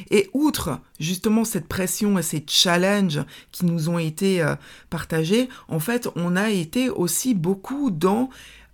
Et 0.09 0.29
outre 0.33 0.79
justement 0.99 1.43
cette 1.43 1.67
pression 1.67 2.17
et 2.17 2.23
ces 2.23 2.43
challenges 2.47 3.23
qui 3.51 3.65
nous 3.65 3.89
ont 3.89 3.99
été 3.99 4.41
euh, 4.41 4.55
partagés, 4.89 5.49
en 5.67 5.79
fait, 5.79 6.07
on 6.15 6.35
a 6.35 6.49
été 6.49 6.89
aussi 6.89 7.33
beaucoup 7.33 7.91
dans... 7.91 8.29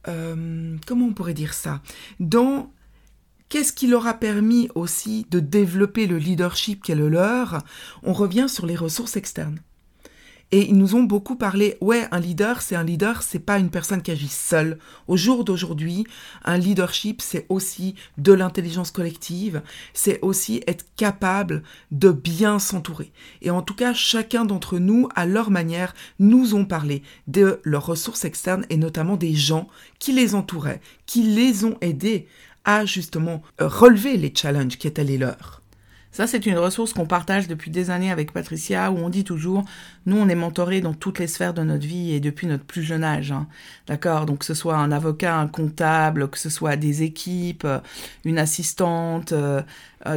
Euh, 0.07 0.75
comment 0.85 1.07
on 1.07 1.13
pourrait 1.13 1.33
dire 1.33 1.53
ça? 1.53 1.81
Dans 2.19 2.71
Qu'est-ce 3.53 3.72
qui 3.72 3.86
leur 3.86 4.07
a 4.07 4.15
permis 4.15 4.67
aussi 4.74 5.27
de 5.29 5.39
développer 5.39 6.07
le 6.07 6.17
leadership 6.17 6.81
qu'est 6.81 6.95
le 6.95 7.07
leur? 7.07 7.62
On 8.01 8.12
revient 8.12 8.48
sur 8.50 8.65
les 8.65 8.75
ressources 8.75 9.15
externes. 9.15 9.60
Et 10.51 10.69
ils 10.69 10.75
nous 10.75 10.95
ont 10.95 11.03
beaucoup 11.03 11.36
parlé, 11.36 11.77
ouais, 11.79 12.07
un 12.10 12.19
leader, 12.19 12.63
c'est 12.63 12.75
un 12.75 12.83
leader, 12.83 13.22
c'est 13.22 13.38
pas 13.38 13.60
une 13.60 13.69
personne 13.69 14.01
qui 14.01 14.10
agit 14.10 14.27
seule. 14.27 14.79
Au 15.07 15.17
jour 15.17 15.43
d'aujourd'hui, 15.43 16.03
un 16.43 16.57
leadership, 16.57 17.22
c'est 17.22 17.45
aussi 17.48 17.93
de 18.17 18.33
l'intelligence 18.33 18.89
collective, 18.89 19.62
c'est 19.93 20.19
aussi 20.24 20.63
être 20.65 20.86
capable 20.95 21.62
de 21.91 22.12
bien 22.12 22.57
s'entourer. 22.57 23.12
Et 23.43 23.51
en 23.51 23.62
tout 23.62 23.75
cas, 23.75 23.93
chacun 23.93 24.45
d'entre 24.45 24.79
nous, 24.79 25.10
à 25.13 25.27
leur 25.27 25.51
manière, 25.51 25.93
nous 26.17 26.55
ont 26.55 26.65
parlé 26.65 27.03
de 27.27 27.60
leurs 27.63 27.86
ressources 27.86 28.25
externes 28.25 28.65
et 28.72 28.77
notamment 28.77 29.15
des 29.15 29.36
gens 29.36 29.67
qui 30.00 30.12
les 30.12 30.33
entouraient, 30.33 30.81
qui 31.05 31.22
les 31.22 31.65
ont 31.65 31.77
aidés 31.81 32.27
à 32.65 32.86
justement 32.86 33.41
euh, 33.62 33.67
relever 33.67 34.17
les 34.17 34.34
challenges 34.36 34.77
qui 34.77 34.88
étaient 34.88 35.03
les 35.03 35.17
leurs. 35.17 35.63
Ça, 36.13 36.27
c'est 36.27 36.46
une 36.46 36.60
ressource 36.60 36.93
qu'on 36.93 37.08
partage 37.08 37.48
depuis 37.48 37.72
des 37.72 37.89
années 37.89 38.12
avec 38.12 38.34
Patricia, 38.34 38.91
où 38.91 38.98
on 38.98 39.10
dit 39.10 39.24
toujours, 39.24 39.65
nous, 40.05 40.15
on 40.15 40.29
est 40.29 40.36
mentorés 40.36 40.79
dans 40.79 40.93
toutes 40.93 41.17
les 41.17 41.25
sphères 41.25 41.55
de 41.55 41.63
notre 41.63 41.88
vie 41.88 42.12
et 42.12 42.20
depuis 42.20 42.46
notre 42.46 42.63
plus 42.63 42.84
jeune 42.84 43.03
âge. 43.03 43.32
Hein. 43.32 43.48
D'accord? 43.88 44.27
Donc, 44.27 44.39
que 44.39 44.46
ce 44.46 44.53
soit 44.53 44.75
un 44.75 44.91
avocat, 44.91 45.36
un 45.36 45.48
comptable, 45.48 46.29
que 46.29 46.38
ce 46.38 46.51
soit 46.51 46.75
des 46.75 47.01
équipes, 47.01 47.65
euh, 47.65 47.79
une 48.25 48.38
assistante 48.38 49.32
euh, 49.32 49.63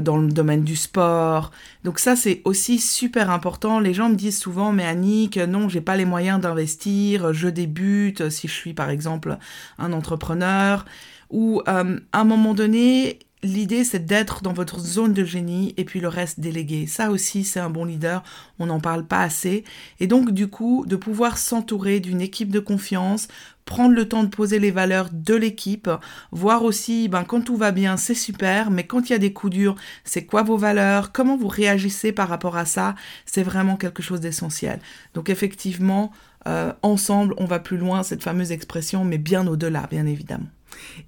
dans 0.03 0.19
le 0.19 0.29
domaine 0.29 0.65
du 0.65 0.77
sport. 0.77 1.51
Donc, 1.83 1.99
ça, 1.99 2.15
c'est 2.15 2.43
aussi 2.45 2.79
super 2.79 3.31
important. 3.31 3.81
Les 3.81 3.95
gens 3.95 4.11
me 4.11 4.17
disent 4.17 4.39
souvent, 4.39 4.73
mais 4.73 4.85
Annick, 4.85 5.39
non, 5.39 5.71
j'ai 5.71 5.81
pas 5.81 5.97
les 5.97 6.05
moyens 6.05 6.43
d'investir, 6.43 7.33
je 7.33 7.49
débute, 7.49 8.29
si 8.29 8.49
je 8.49 8.53
suis, 8.53 8.75
par 8.75 8.91
exemple, 8.91 9.39
un 9.79 9.95
entrepreneur 9.95 10.85
où 11.31 11.63
euh, 11.69 12.01
à 12.13 12.21
un 12.21 12.25
moment 12.25 12.55
donné, 12.55 13.19
l'idée 13.43 13.85
c'est 13.85 14.05
d'être 14.05 14.43
dans 14.43 14.53
votre 14.53 14.81
zone 14.81 15.13
de 15.13 15.25
génie 15.25 15.75
et 15.77 15.85
puis 15.85 16.01
le 16.01 16.09
reste 16.09 16.41
délégué. 16.41 16.87
Ça 16.87 17.11
aussi 17.11 17.45
c'est 17.45 17.61
un 17.61 17.71
bon 17.71 17.85
leader, 17.85 18.23
on 18.59 18.67
n'en 18.67 18.81
parle 18.81 19.05
pas 19.05 19.23
assez. 19.23 19.65
Et 20.01 20.07
donc 20.07 20.31
du 20.31 20.49
coup, 20.49 20.85
de 20.87 20.97
pouvoir 20.97 21.39
s'entourer 21.39 22.01
d'une 22.01 22.21
équipe 22.21 22.51
de 22.51 22.61
confiance, 22.61 23.29
prendre 23.65 23.95
le 23.95 24.09
temps 24.09 24.23
de 24.23 24.29
poser 24.29 24.59
les 24.59 24.71
valeurs 24.71 25.09
de 25.13 25.35
l'équipe, 25.35 25.91
voir 26.31 26.63
aussi, 26.63 27.09
ben, 27.09 27.25
quand 27.25 27.43
tout 27.43 27.57
va 27.57 27.73
bien, 27.73 27.97
c'est 27.97 28.15
super, 28.15 28.71
mais 28.71 28.85
quand 28.85 29.09
il 29.09 29.13
y 29.13 29.17
a 29.17 29.19
des 29.19 29.33
coups 29.33 29.53
durs, 29.53 29.77
c'est 30.05 30.25
quoi 30.25 30.43
vos 30.43 30.57
valeurs, 30.57 31.13
comment 31.13 31.37
vous 31.37 31.49
réagissez 31.49 32.13
par 32.13 32.29
rapport 32.29 32.57
à 32.57 32.65
ça, 32.65 32.95
c'est 33.27 33.43
vraiment 33.43 33.77
quelque 33.77 34.03
chose 34.03 34.21
d'essentiel. 34.21 34.81
Donc 35.15 35.29
effectivement, 35.29 36.13
euh, 36.47 36.73
ensemble, 36.83 37.35
on 37.39 37.45
va 37.45 37.59
plus 37.59 37.77
loin, 37.77 38.05
cette 38.05 38.23
fameuse 38.23 38.53
expression, 38.53 39.05
mais 39.05 39.19
bien 39.19 39.47
au-delà, 39.49 39.89
bien 39.91 40.07
évidemment. 40.07 40.47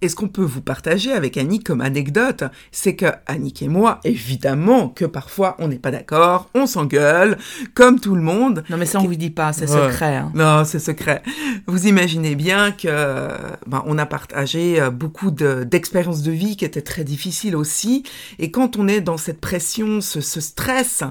Et 0.02 0.08
ce 0.08 0.16
qu'on 0.16 0.28
peut 0.28 0.42
vous 0.42 0.62
partager 0.62 1.12
avec 1.12 1.36
Annick 1.36 1.64
comme 1.64 1.80
anecdote, 1.80 2.44
c'est 2.72 2.96
que 2.96 3.06
Annick 3.26 3.62
et 3.62 3.68
moi, 3.68 4.00
évidemment 4.04 4.88
que 4.88 5.04
parfois 5.04 5.56
on 5.58 5.68
n'est 5.68 5.78
pas 5.78 5.90
d'accord, 5.90 6.50
on 6.54 6.66
s'engueule, 6.66 7.38
comme 7.74 8.00
tout 8.00 8.14
le 8.14 8.22
monde. 8.22 8.64
Non 8.70 8.76
mais 8.76 8.86
ça 8.86 9.00
on 9.00 9.04
vous 9.04 9.14
dit 9.14 9.30
pas, 9.30 9.52
c'est 9.52 9.66
secret. 9.66 10.16
Hein. 10.16 10.32
Non, 10.34 10.64
c'est 10.64 10.78
secret. 10.78 11.22
Vous 11.66 11.86
imaginez 11.86 12.34
bien 12.34 12.72
que 12.72 13.28
ben, 13.66 13.82
on 13.86 13.98
a 13.98 14.06
partagé 14.06 14.80
euh, 14.80 14.90
beaucoup 14.90 15.30
d'expériences 15.30 16.22
de, 16.22 16.32
vie 16.32 16.56
qui 16.56 16.64
étaient 16.64 16.82
très 16.82 17.04
difficiles 17.04 17.56
aussi. 17.56 18.02
Et 18.38 18.50
quand 18.50 18.76
on 18.76 18.86
est 18.86 19.00
dans 19.00 19.16
cette 19.16 19.40
pression, 19.40 20.00
ce, 20.00 20.20
stress, 20.20 21.02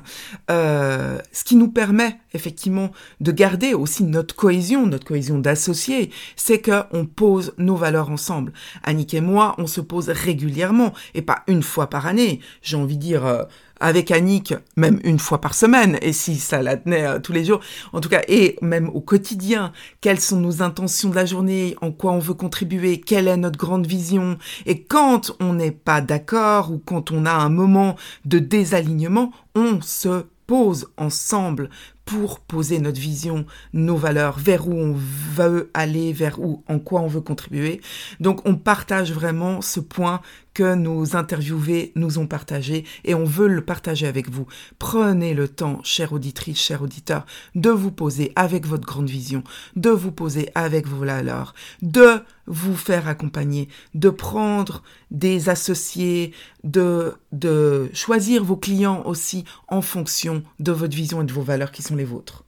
euh, 0.51 1.17
ce 1.32 1.43
qui 1.43 1.55
nous 1.55 1.69
permet 1.69 2.19
effectivement 2.34 2.91
de 3.19 3.32
garder 3.32 3.73
aussi 3.73 4.03
notre 4.03 4.36
cohésion, 4.36 4.86
notre 4.86 5.05
cohésion 5.05 5.39
d'associés, 5.39 6.12
c'est 6.36 6.62
qu'on 6.62 7.05
pose 7.05 7.53
nos 7.58 7.75
valeurs 7.75 8.10
ensemble. 8.10 8.46
Annick 8.83 9.13
et 9.13 9.21
moi, 9.21 9.55
on 9.57 9.67
se 9.67 9.81
pose 9.81 10.10
régulièrement, 10.10 10.93
et 11.13 11.21
pas 11.21 11.43
une 11.47 11.63
fois 11.63 11.89
par 11.89 12.07
année. 12.07 12.39
J'ai 12.62 12.77
envie 12.77 12.97
de 12.97 13.01
dire... 13.01 13.25
Euh, 13.25 13.43
avec 13.79 14.12
Annick, 14.12 14.53
même 14.75 14.99
une 15.03 15.19
fois 15.19 15.41
par 15.41 15.53
semaine, 15.53 15.97
et 16.01 16.13
si 16.13 16.36
ça 16.38 16.62
la 16.62 16.77
tenait 16.77 17.05
euh, 17.05 17.19
tous 17.19 17.33
les 17.33 17.45
jours, 17.45 17.60
en 17.93 18.01
tout 18.01 18.10
cas, 18.10 18.21
et 18.27 18.57
même 18.62 18.89
au 18.89 19.01
quotidien, 19.01 19.71
quelles 20.01 20.19
sont 20.19 20.39
nos 20.39 20.62
intentions 20.62 21.10
de 21.10 21.15
la 21.15 21.25
journée, 21.25 21.75
en 21.81 21.91
quoi 21.91 22.12
on 22.12 22.19
veut 22.19 22.33
contribuer, 22.33 22.99
quelle 22.99 23.27
est 23.27 23.38
notre 23.38 23.57
grande 23.57 23.88
vision, 23.88 24.38
et 24.65 24.83
quand 24.83 25.31
on 25.39 25.53
n'est 25.53 25.71
pas 25.71 26.01
d'accord 26.01 26.71
ou 26.71 26.79
quand 26.79 27.12
on 27.12 27.25
a 27.25 27.33
un 27.33 27.49
moment 27.49 27.95
de 28.25 28.39
désalignement, 28.39 29.31
on 29.55 29.81
se 29.81 30.25
pose 30.47 30.88
ensemble 30.97 31.69
pour 32.08 32.39
poser 32.39 32.80
notre 32.80 33.00
vision, 33.00 33.46
nos 33.74 33.98
valeurs, 33.98 34.39
vers 34.39 34.67
où 34.67 34.74
on 34.74 34.96
veut 34.96 35.70
aller, 35.74 36.13
vers 36.13 36.39
où, 36.39 36.63
en 36.67 36.80
quoi 36.80 37.02
on 37.02 37.08
veut 37.08 37.22
contribuer. 37.22 37.82
Donc 38.22 38.41
on 38.46 38.56
partage 38.56 39.12
vraiment 39.12 39.62
ce 39.62 39.82
point 39.82 40.22
que 40.58 40.74
nos 40.74 41.15
interviewés 41.15 41.91
nous 41.93 42.17
ont 42.17 42.26
partagé 42.26 42.84
et 43.06 43.13
on 43.13 43.26
veut 43.26 43.48
le 43.48 43.63
partager 43.63 44.08
avec 44.08 44.28
vous. 44.28 44.48
Prenez 44.80 45.36
le 45.36 45.48
temps, 45.48 45.82
chère 45.84 46.13
auditrice, 46.13 46.58
chers 46.58 46.82
auditeurs, 46.82 47.28
de 47.54 47.70
vous 47.70 47.91
poser 47.91 48.32
avec 48.36 48.65
votre 48.65 48.88
grande 48.88 49.08
vision, 49.08 49.43
de 49.76 49.91
vous 49.91 50.12
poser 50.12 50.50
avec 50.56 50.88
vos 50.88 51.06
valeurs, 51.06 51.54
de 51.84 52.24
vous 52.48 52.76
faire 52.76 53.08
accompagner, 53.08 53.70
de 53.93 54.10
prendre 54.10 54.82
des 55.12 55.50
associés, 55.50 56.34
de, 56.63 57.13
de 57.32 57.91
choisir 57.93 58.43
vos 58.43 58.58
clients 58.58 59.04
aussi 59.06 59.46
en 59.67 59.84
fonction 59.84 60.41
de 60.60 60.72
votre 60.72 60.98
vision 60.98 61.22
et 61.22 61.26
de 61.26 61.34
vos 61.34 61.43
valeurs 61.43 61.72
qui 61.72 61.84
sont 61.84 61.96
les 61.96 62.04
vôtres. 62.04 62.46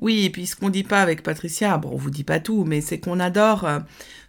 Oui, 0.00 0.24
et 0.24 0.30
puis 0.30 0.46
ce 0.46 0.56
qu'on 0.56 0.70
dit 0.70 0.84
pas 0.84 1.02
avec 1.02 1.22
Patricia, 1.22 1.76
bon, 1.76 1.90
on 1.92 1.96
vous 1.96 2.10
dit 2.10 2.24
pas 2.24 2.40
tout, 2.40 2.64
mais 2.64 2.80
c'est 2.80 2.98
qu'on 2.98 3.20
adore 3.20 3.64
euh, 3.64 3.78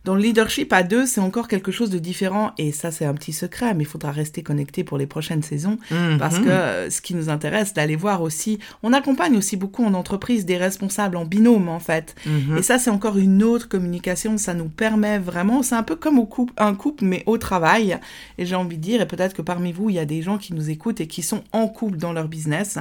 dans 0.04 0.16
le 0.16 0.22
leadership 0.22 0.74
à 0.74 0.84
deux, 0.84 1.06
c'est 1.06 1.22
encore 1.22 1.48
quelque 1.48 1.72
chose 1.72 1.90
de 1.90 1.98
différent. 1.98 2.52
Et 2.58 2.74
ça, 2.74 2.92
c'est 2.92 3.06
un 3.06 3.14
petit 3.14 3.32
secret, 3.32 3.74
mais 3.74 3.84
il 3.84 3.88
faudra 3.88 4.12
rester 4.12 4.44
connecté 4.44 4.84
pour 4.84 4.98
les 4.98 5.08
prochaines 5.08 5.44
saisons. 5.44 5.78
Mhm. 5.92 6.18
Parce 6.20 6.40
que 6.40 6.50
euh, 6.50 6.90
ce 6.90 7.02
qui 7.02 7.16
nous 7.16 7.30
intéresse, 7.30 7.74
d'aller 7.74 7.96
voir 7.96 8.22
aussi, 8.22 8.60
on 8.84 8.92
accompagne 8.92 9.38
aussi 9.38 9.56
beaucoup 9.56 9.86
en 9.86 9.94
entreprise 9.94 10.46
des 10.46 10.58
responsables 10.58 11.16
en 11.16 11.24
binôme, 11.24 11.70
en 11.70 11.80
fait. 11.80 12.16
Mhm. 12.26 12.58
Et 12.58 12.64
ça, 12.64 12.80
c'est 12.80 12.90
encore 12.90 13.18
une 13.18 13.44
autre 13.44 13.70
communication. 13.70 14.38
Ça 14.38 14.54
nous 14.54 14.68
permet 14.68 15.20
vraiment, 15.20 15.64
c'est 15.64 15.76
un 15.76 15.84
peu 15.84 15.96
comme 15.96 16.20
au 16.20 16.26
couple, 16.26 16.54
un 16.58 16.76
couple, 16.76 17.06
mais 17.06 17.24
au 17.26 17.38
travail. 17.38 17.98
Et 18.38 18.46
j'ai 18.46 18.56
envie 18.56 18.78
de 18.78 18.82
dire, 18.82 19.02
et 19.02 19.08
peut-être 19.08 19.34
que 19.34 19.42
parmi 19.42 19.72
vous, 19.72 19.90
il 19.90 19.96
y 19.96 20.00
a 20.00 20.06
des 20.06 20.22
gens 20.22 20.38
qui 20.38 20.54
nous 20.54 20.70
écoutent 20.70 21.00
et 21.00 21.08
qui 21.08 21.22
sont 21.22 21.44
en 21.54 21.70
couple 21.70 21.98
dans 21.98 22.12
leur 22.12 22.28
business. 22.28 22.78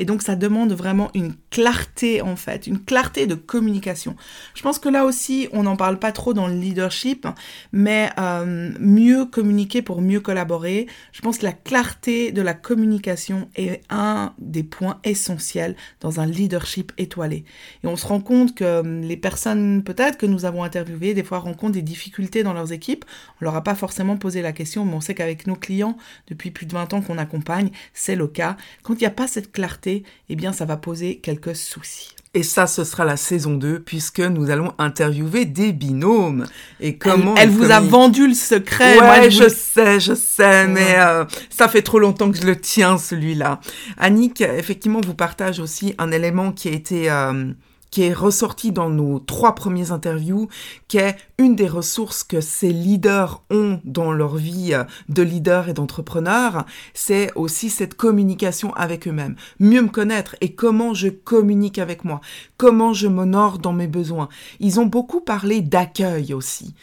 Et 0.00 0.04
donc, 0.04 0.22
ça 0.22 0.34
demande 0.34 0.72
vraiment 0.72 1.10
une 1.14 1.34
clarté, 1.50 2.20
en 2.20 2.34
fait, 2.34 2.66
une 2.66 2.80
clarté 2.80 3.28
de 3.28 3.36
communication. 3.36 4.16
Je 4.54 4.62
pense 4.62 4.80
que 4.80 4.88
là 4.88 5.04
aussi, 5.04 5.48
on 5.52 5.62
n'en 5.62 5.76
parle 5.76 6.00
pas 6.00 6.10
trop 6.10 6.34
dans 6.34 6.48
le 6.48 6.63
leadership, 6.64 7.26
mais 7.72 8.10
euh, 8.18 8.72
mieux 8.80 9.26
communiquer 9.26 9.82
pour 9.82 10.00
mieux 10.00 10.20
collaborer. 10.20 10.86
Je 11.12 11.20
pense 11.20 11.38
que 11.38 11.44
la 11.44 11.52
clarté 11.52 12.32
de 12.32 12.42
la 12.42 12.54
communication 12.54 13.48
est 13.56 13.82
un 13.90 14.32
des 14.38 14.62
points 14.62 14.98
essentiels 15.04 15.76
dans 16.00 16.20
un 16.20 16.26
leadership 16.26 16.92
étoilé. 16.98 17.44
Et 17.82 17.86
on 17.86 17.96
se 17.96 18.06
rend 18.06 18.20
compte 18.20 18.54
que 18.54 18.64
euh, 18.64 19.00
les 19.02 19.16
personnes 19.16 19.82
peut-être 19.84 20.18
que 20.18 20.26
nous 20.26 20.44
avons 20.44 20.64
interviewées 20.64 21.14
des 21.14 21.22
fois 21.22 21.38
rencontrent 21.38 21.74
des 21.74 21.82
difficultés 21.82 22.42
dans 22.42 22.52
leurs 22.52 22.72
équipes. 22.72 23.04
On 23.40 23.44
leur 23.44 23.54
a 23.54 23.62
pas 23.62 23.74
forcément 23.74 24.16
posé 24.16 24.42
la 24.42 24.52
question, 24.52 24.84
mais 24.84 24.94
on 24.94 25.00
sait 25.00 25.14
qu'avec 25.14 25.46
nos 25.46 25.56
clients, 25.56 25.96
depuis 26.28 26.50
plus 26.50 26.66
de 26.66 26.72
20 26.72 26.94
ans 26.94 27.00
qu'on 27.02 27.18
accompagne, 27.18 27.70
c'est 27.92 28.16
le 28.16 28.26
cas. 28.26 28.56
Quand 28.82 28.94
il 28.94 29.00
n'y 29.00 29.06
a 29.06 29.10
pas 29.10 29.26
cette 29.26 29.52
clarté, 29.52 30.04
eh 30.28 30.36
bien 30.36 30.52
ça 30.52 30.64
va 30.64 30.76
poser 30.76 31.18
quelques 31.18 31.56
soucis. 31.56 32.13
Et 32.34 32.42
ça, 32.42 32.66
ce 32.66 32.82
sera 32.82 33.04
la 33.04 33.16
saison 33.16 33.54
2, 33.54 33.78
puisque 33.78 34.18
nous 34.18 34.50
allons 34.50 34.72
interviewer 34.78 35.44
des 35.44 35.72
binômes. 35.72 36.46
Et 36.80 36.98
comment 36.98 37.36
Elle, 37.36 37.50
vous 37.50 37.70
a 37.70 37.78
vendu 37.78 38.26
le 38.26 38.34
secret. 38.34 38.98
Ouais, 38.98 39.30
je, 39.30 39.48
sais, 39.48 40.00
je 40.00 40.14
sais, 40.14 40.66
mais 40.66 40.96
euh, 40.98 41.24
ça 41.48 41.68
fait 41.68 41.82
trop 41.82 42.00
longtemps 42.00 42.32
que 42.32 42.36
je 42.36 42.46
le 42.46 42.56
tiens, 42.56 42.98
celui-là. 42.98 43.60
Annick, 43.96 44.40
effectivement, 44.40 45.00
vous 45.00 45.14
partage 45.14 45.60
aussi 45.60 45.94
un 45.98 46.10
élément 46.10 46.50
qui 46.50 46.68
a 46.68 46.72
été... 46.72 47.10
Euh, 47.10 47.52
qui 47.94 48.02
est 48.02 48.12
ressorti 48.12 48.72
dans 48.72 48.90
nos 48.90 49.20
trois 49.20 49.54
premiers 49.54 49.92
interviews, 49.92 50.48
qui 50.88 50.96
est 50.96 51.14
une 51.38 51.56
des 51.56 51.68
ressources 51.68 52.22
que 52.22 52.40
ces 52.40 52.72
leaders 52.72 53.42
ont 53.50 53.80
dans 53.84 54.12
leur 54.12 54.36
vie 54.36 54.72
de 55.08 55.22
leader 55.22 55.68
et 55.68 55.72
d'entrepreneur, 55.72 56.64
c'est 56.94 57.32
aussi 57.34 57.70
cette 57.70 57.94
communication 57.94 58.72
avec 58.74 59.08
eux-mêmes. 59.08 59.34
Mieux 59.58 59.82
me 59.82 59.88
connaître 59.88 60.36
et 60.40 60.54
comment 60.54 60.94
je 60.94 61.08
communique 61.08 61.78
avec 61.78 62.04
moi, 62.04 62.20
comment 62.56 62.92
je 62.92 63.08
m'honore 63.08 63.58
dans 63.58 63.72
mes 63.72 63.88
besoins. 63.88 64.28
Ils 64.60 64.78
ont 64.78 64.86
beaucoup 64.86 65.20
parlé 65.20 65.60
d'accueil 65.60 66.34
aussi. 66.34 66.74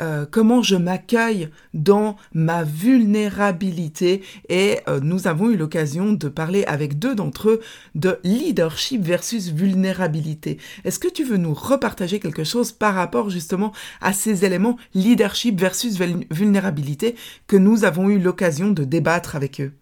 Euh, 0.00 0.26
comment 0.28 0.62
je 0.62 0.76
m'accueille 0.76 1.48
dans 1.74 2.16
ma 2.34 2.64
vulnérabilité 2.64 4.22
et 4.48 4.78
euh, 4.88 5.00
nous 5.02 5.28
avons 5.28 5.50
eu 5.50 5.56
l'occasion 5.56 6.12
de 6.12 6.28
parler 6.28 6.64
avec 6.64 6.98
deux 6.98 7.14
d'entre 7.14 7.50
eux 7.50 7.60
de 7.94 8.18
leadership 8.24 9.02
versus 9.02 9.50
vulnérabilité. 9.50 10.58
Est-ce 10.84 10.98
que 10.98 11.08
tu 11.08 11.24
veux 11.24 11.36
nous 11.36 11.54
repartager 11.54 12.20
quelque 12.20 12.44
chose 12.44 12.72
par 12.72 12.94
rapport 12.94 13.30
justement 13.30 13.72
à 14.00 14.12
ces 14.12 14.44
éléments 14.44 14.76
leadership 14.94 15.60
versus 15.60 15.98
vulnérabilité 16.30 17.16
que 17.46 17.56
nous 17.56 17.84
avons 17.84 18.08
eu 18.08 18.18
l'occasion 18.18 18.70
de 18.70 18.84
débattre 18.84 19.36
avec 19.36 19.60
eux. 19.60 19.72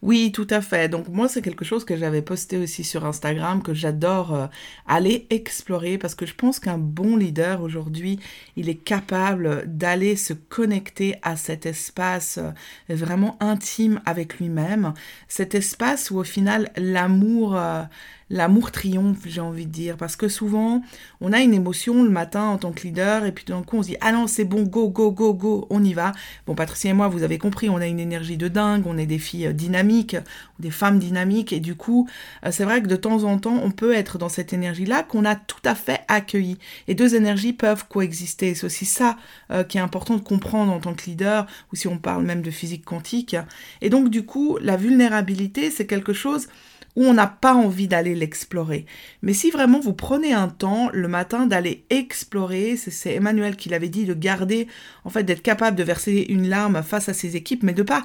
Oui, 0.00 0.30
tout 0.30 0.46
à 0.50 0.60
fait. 0.60 0.88
Donc 0.88 1.08
moi, 1.08 1.28
c'est 1.28 1.42
quelque 1.42 1.64
chose 1.64 1.84
que 1.84 1.96
j'avais 1.96 2.22
posté 2.22 2.56
aussi 2.56 2.84
sur 2.84 3.04
Instagram, 3.04 3.62
que 3.62 3.74
j'adore 3.74 4.32
euh, 4.32 4.46
aller 4.86 5.26
explorer, 5.30 5.98
parce 5.98 6.14
que 6.14 6.24
je 6.24 6.34
pense 6.34 6.60
qu'un 6.60 6.78
bon 6.78 7.16
leader 7.16 7.62
aujourd'hui, 7.62 8.20
il 8.54 8.68
est 8.68 8.76
capable 8.76 9.64
d'aller 9.66 10.14
se 10.14 10.34
connecter 10.34 11.16
à 11.22 11.36
cet 11.36 11.66
espace 11.66 12.38
euh, 12.38 12.94
vraiment 12.94 13.36
intime 13.40 14.00
avec 14.06 14.38
lui-même, 14.38 14.94
cet 15.26 15.56
espace 15.56 16.12
où 16.12 16.18
au 16.18 16.24
final 16.24 16.70
l'amour... 16.76 17.56
Euh, 17.56 17.82
l'amour 18.30 18.70
triomphe, 18.70 19.20
j'ai 19.26 19.40
envie 19.40 19.66
de 19.66 19.72
dire. 19.72 19.96
Parce 19.96 20.16
que 20.16 20.28
souvent, 20.28 20.82
on 21.20 21.32
a 21.32 21.40
une 21.40 21.54
émotion 21.54 22.02
le 22.02 22.10
matin 22.10 22.44
en 22.44 22.58
tant 22.58 22.72
que 22.72 22.82
leader, 22.82 23.24
et 23.24 23.32
puis 23.32 23.44
d'un 23.44 23.62
coup, 23.62 23.78
on 23.78 23.82
se 23.82 23.88
dit, 23.88 23.96
ah 24.00 24.12
non, 24.12 24.26
c'est 24.26 24.44
bon, 24.44 24.62
go, 24.62 24.88
go, 24.88 25.10
go, 25.10 25.34
go, 25.34 25.66
on 25.70 25.82
y 25.82 25.94
va. 25.94 26.12
Bon, 26.46 26.54
Patricia 26.54 26.90
et 26.90 26.94
moi, 26.94 27.08
vous 27.08 27.22
avez 27.22 27.38
compris, 27.38 27.68
on 27.68 27.76
a 27.76 27.86
une 27.86 28.00
énergie 28.00 28.36
de 28.36 28.48
dingue, 28.48 28.84
on 28.86 28.98
est 28.98 29.06
des 29.06 29.18
filles 29.18 29.48
euh, 29.48 29.52
dynamiques, 29.52 30.16
des 30.58 30.70
femmes 30.70 30.98
dynamiques, 30.98 31.52
et 31.52 31.60
du 31.60 31.74
coup, 31.74 32.08
euh, 32.44 32.50
c'est 32.50 32.64
vrai 32.64 32.82
que 32.82 32.88
de 32.88 32.96
temps 32.96 33.24
en 33.24 33.38
temps, 33.38 33.60
on 33.62 33.70
peut 33.70 33.94
être 33.94 34.18
dans 34.18 34.28
cette 34.28 34.52
énergie-là 34.52 35.02
qu'on 35.02 35.24
a 35.24 35.36
tout 35.36 35.62
à 35.64 35.74
fait 35.74 36.00
accueillie. 36.08 36.58
Et 36.86 36.94
deux 36.94 37.14
énergies 37.14 37.52
peuvent 37.52 37.86
coexister. 37.88 38.54
C'est 38.54 38.66
aussi 38.66 38.84
ça 38.84 39.16
euh, 39.50 39.64
qui 39.64 39.78
est 39.78 39.80
important 39.80 40.16
de 40.16 40.20
comprendre 40.22 40.72
en 40.72 40.80
tant 40.80 40.94
que 40.94 41.04
leader, 41.06 41.46
ou 41.72 41.76
si 41.76 41.88
on 41.88 41.98
parle 41.98 42.24
même 42.24 42.42
de 42.42 42.50
physique 42.50 42.84
quantique. 42.84 43.36
Et 43.80 43.90
donc, 43.90 44.10
du 44.10 44.24
coup, 44.24 44.58
la 44.60 44.76
vulnérabilité, 44.76 45.70
c'est 45.70 45.86
quelque 45.86 46.12
chose 46.12 46.48
où 46.96 47.04
on 47.04 47.14
n'a 47.14 47.26
pas 47.26 47.54
envie 47.54 47.88
d'aller 47.88 48.14
l'explorer. 48.14 48.86
Mais 49.22 49.32
si 49.32 49.50
vraiment 49.50 49.80
vous 49.80 49.92
prenez 49.92 50.32
un 50.32 50.48
temps 50.48 50.90
le 50.92 51.08
matin 51.08 51.46
d'aller 51.46 51.84
explorer, 51.90 52.76
c'est 52.76 53.14
Emmanuel 53.14 53.56
qui 53.56 53.68
l'avait 53.68 53.88
dit, 53.88 54.04
de 54.04 54.14
garder, 54.14 54.66
en 55.04 55.10
fait, 55.10 55.22
d'être 55.22 55.42
capable 55.42 55.76
de 55.76 55.84
verser 55.84 56.26
une 56.28 56.48
larme 56.48 56.82
face 56.82 57.08
à 57.08 57.14
ses 57.14 57.36
équipes, 57.36 57.62
mais 57.62 57.72
de 57.74 57.82
pas 57.82 58.04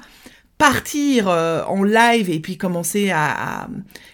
partir 0.64 1.28
euh, 1.28 1.62
en 1.64 1.82
live 1.82 2.30
et 2.30 2.40
puis 2.40 2.56
commencer 2.56 3.10
à, 3.10 3.68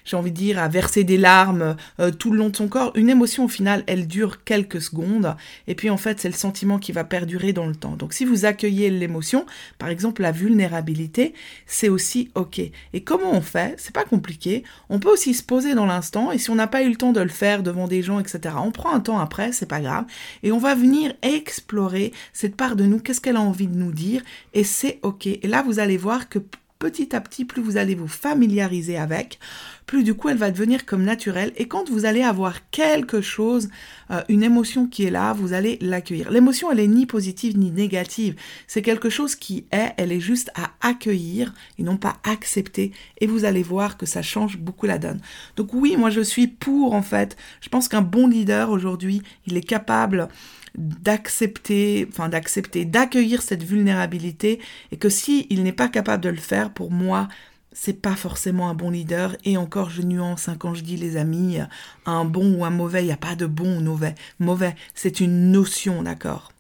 j'ai 0.05 0.17
envie 0.17 0.33
de 0.33 0.37
dire, 0.37 0.59
à 0.59 0.67
verser 0.67 1.05
des 1.05 1.17
larmes 1.17 1.77
euh, 2.01 2.11
tout 2.11 2.33
le 2.33 2.39
long 2.39 2.49
de 2.49 2.57
son 2.57 2.67
corps, 2.67 2.91
une 2.97 3.09
émotion 3.09 3.45
au 3.45 3.49
final, 3.49 3.85
elle 3.87 4.09
dure 4.09 4.43
quelques 4.43 4.83
secondes 4.83 5.37
et 5.69 5.77
puis 5.77 5.91
en 5.91 5.97
fait 5.97 6.19
c'est 6.19 6.29
le 6.29 6.35
sentiment 6.35 6.81
qui 6.81 6.91
va 6.91 7.05
perdurer 7.05 7.53
dans 7.53 7.67
le 7.67 7.77
temps. 7.77 7.95
Donc 7.95 8.13
si 8.13 8.25
vous 8.25 8.47
accueillez 8.47 8.91
l'émotion, 8.91 9.47
par 9.79 9.91
exemple 9.91 10.23
la 10.23 10.33
vulnérabilité, 10.33 11.35
c'est 11.67 11.89
aussi 11.89 12.33
ok. 12.35 12.59
Et 12.59 13.05
comment 13.05 13.31
on 13.33 13.43
fait? 13.43 13.77
C'est 13.79 13.95
pas 13.95 14.05
compliqué. 14.05 14.65
On 14.89 14.99
peut 14.99 15.13
aussi 15.13 15.35
se 15.35 15.45
poser 15.45 15.77
dans 15.77 15.87
l'instant 15.87 16.33
et 16.33 16.39
si 16.39 16.51
on 16.51 16.57
n'a 16.57 16.67
pas 16.67 16.83
eu 16.83 16.89
le 16.89 16.97
temps 16.97 17.13
de 17.13 17.21
le 17.21 17.29
faire 17.29 17.63
devant 17.63 17.87
des 17.87 18.03
gens, 18.03 18.19
etc., 18.19 18.57
on 18.59 18.73
prend 18.73 18.93
un 18.93 18.99
temps 18.99 19.21
après, 19.21 19.53
c'est 19.53 19.67
pas 19.67 19.81
grave, 19.81 20.05
et 20.43 20.51
on 20.51 20.59
va 20.59 20.75
venir 20.75 21.15
explorer 21.23 22.13
cette 22.33 22.57
part 22.57 22.75
de 22.75 22.87
nous, 22.87 22.99
qu'est-ce 22.99 23.21
qu'elle 23.21 23.37
a 23.37 23.41
envie 23.41 23.69
de 23.69 23.77
nous 23.77 23.93
dire? 23.93 24.23
Et 24.53 24.65
c'est 24.65 24.99
ok. 25.03 25.29
Et 25.29 25.47
là 25.47 25.63
vous 25.63 25.79
allez 25.79 25.97
voir 25.97 26.29
que 26.29 26.40
petit 26.81 27.15
à 27.15 27.21
petit, 27.21 27.45
plus 27.45 27.61
vous 27.61 27.77
allez 27.77 27.95
vous 27.95 28.09
familiariser 28.09 28.97
avec, 28.97 29.39
plus 29.85 30.03
du 30.03 30.15
coup 30.15 30.31
elle 30.31 30.39
va 30.39 30.51
devenir 30.51 30.87
comme 30.87 31.05
naturelle. 31.05 31.53
Et 31.57 31.69
quand 31.69 31.91
vous 31.91 32.07
allez 32.07 32.23
avoir 32.23 32.71
quelque 32.71 33.21
chose, 33.21 33.69
euh, 34.11 34.23
une 34.31 34.43
émotion 34.43 34.87
qui 34.87 35.05
est 35.05 35.11
là, 35.11 35.35
vous 35.35 35.53
allez 35.53 35.77
l'accueillir. 35.83 36.31
L'émotion, 36.31 36.73
elle 36.73 36.81
est 36.81 36.87
ni 36.89 37.05
positive 37.05 37.59
ni 37.59 37.71
négative. 37.71 38.35
C'est 38.67 38.81
quelque 38.81 39.11
chose 39.11 39.35
qui 39.37 39.67
est, 39.73 39.93
elle 39.99 40.11
est 40.11 40.21
juste 40.21 40.51
à 40.55 40.71
accueillir 40.81 41.53
et 41.79 41.83
non 41.83 41.99
pas 41.99 42.17
accepter. 42.25 42.93
Et 43.21 43.27
vous 43.27 43.45
allez 43.45 43.63
voir 43.63 43.99
que 43.99 44.07
ça 44.07 44.23
change 44.23 44.57
beaucoup 44.57 44.87
la 44.87 44.99
donne. 44.99 45.21
Donc 45.57 45.75
oui, 45.75 45.97
moi 45.99 46.09
je 46.09 46.23
suis 46.23 46.47
pour 46.47 46.95
en 46.95 47.03
fait. 47.03 47.37
Je 47.61 47.69
pense 47.69 47.89
qu'un 47.89 48.01
bon 48.01 48.27
leader 48.27 48.71
aujourd'hui, 48.71 49.21
il 49.47 49.59
est 49.59 49.69
capable 49.69 50.29
d'accepter, 50.77 52.07
enfin 52.11 52.29
d'accepter, 52.29 52.85
d'accueillir 52.85 53.43
cette 53.43 53.63
vulnérabilité 53.63 54.61
et 54.93 54.97
que 54.97 55.09
si 55.09 55.47
il 55.51 55.63
n'est 55.63 55.73
pas 55.73 55.89
capable 55.89 56.23
de 56.23 56.29
le 56.29 56.37
faire, 56.37 56.73
pour 56.73 56.91
moi, 56.91 57.29
c'est 57.73 58.01
pas 58.01 58.17
forcément 58.17 58.69
un 58.69 58.75
bon 58.75 58.91
leader. 58.91 59.37
Et 59.45 59.57
encore, 59.57 59.91
je 59.91 60.03
nuance 60.03 60.49
hein, 60.49 60.57
quand 60.59 60.75
je 60.75 60.83
dis 60.83 60.97
les 60.97 61.17
amis, 61.17 61.59
un 62.07 62.25
bon 62.25 62.55
ou 62.59 62.65
un 62.65 62.71
mauvais, 62.71 63.03
il 63.03 63.07
n'y 63.07 63.13
a 63.13 63.17
pas 63.17 63.37
de 63.37 63.47
bon 63.47 63.79
ou 63.79 63.81
mauvais. 63.81 64.15
Mauvais, 64.39 64.75
c'est 64.95 65.21
une 65.21 65.53
notion, 65.53 66.03
d'accord? 66.03 66.53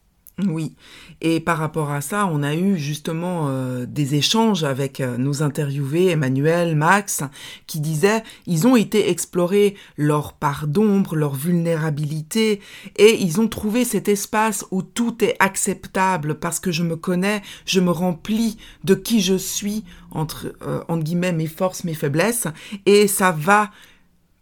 Oui, 0.48 0.74
et 1.20 1.40
par 1.40 1.58
rapport 1.58 1.90
à 1.90 2.00
ça, 2.00 2.26
on 2.26 2.42
a 2.42 2.54
eu 2.54 2.78
justement 2.78 3.48
euh, 3.48 3.84
des 3.86 4.14
échanges 4.14 4.64
avec 4.64 5.00
euh, 5.00 5.16
nos 5.16 5.42
interviewés, 5.42 6.08
Emmanuel, 6.08 6.76
Max, 6.76 7.22
qui 7.66 7.80
disaient 7.80 8.22
ils 8.46 8.66
ont 8.66 8.76
été 8.76 9.10
explorer 9.10 9.74
leur 9.96 10.32
part 10.32 10.66
d'ombre, 10.66 11.16
leur 11.16 11.34
vulnérabilité, 11.34 12.60
et 12.96 13.20
ils 13.20 13.40
ont 13.40 13.48
trouvé 13.48 13.84
cet 13.84 14.08
espace 14.08 14.64
où 14.70 14.82
tout 14.82 15.22
est 15.24 15.36
acceptable 15.40 16.36
parce 16.36 16.60
que 16.60 16.72
je 16.72 16.82
me 16.82 16.96
connais, 16.96 17.42
je 17.66 17.80
me 17.80 17.90
remplis 17.90 18.56
de 18.84 18.94
qui 18.94 19.20
je 19.20 19.36
suis 19.36 19.84
entre 20.10 20.54
euh, 20.62 20.80
entre 20.88 21.04
guillemets 21.04 21.32
mes 21.32 21.46
forces, 21.46 21.84
mes 21.84 21.94
faiblesses, 21.94 22.46
et 22.86 23.06
ça 23.06 23.30
va 23.30 23.70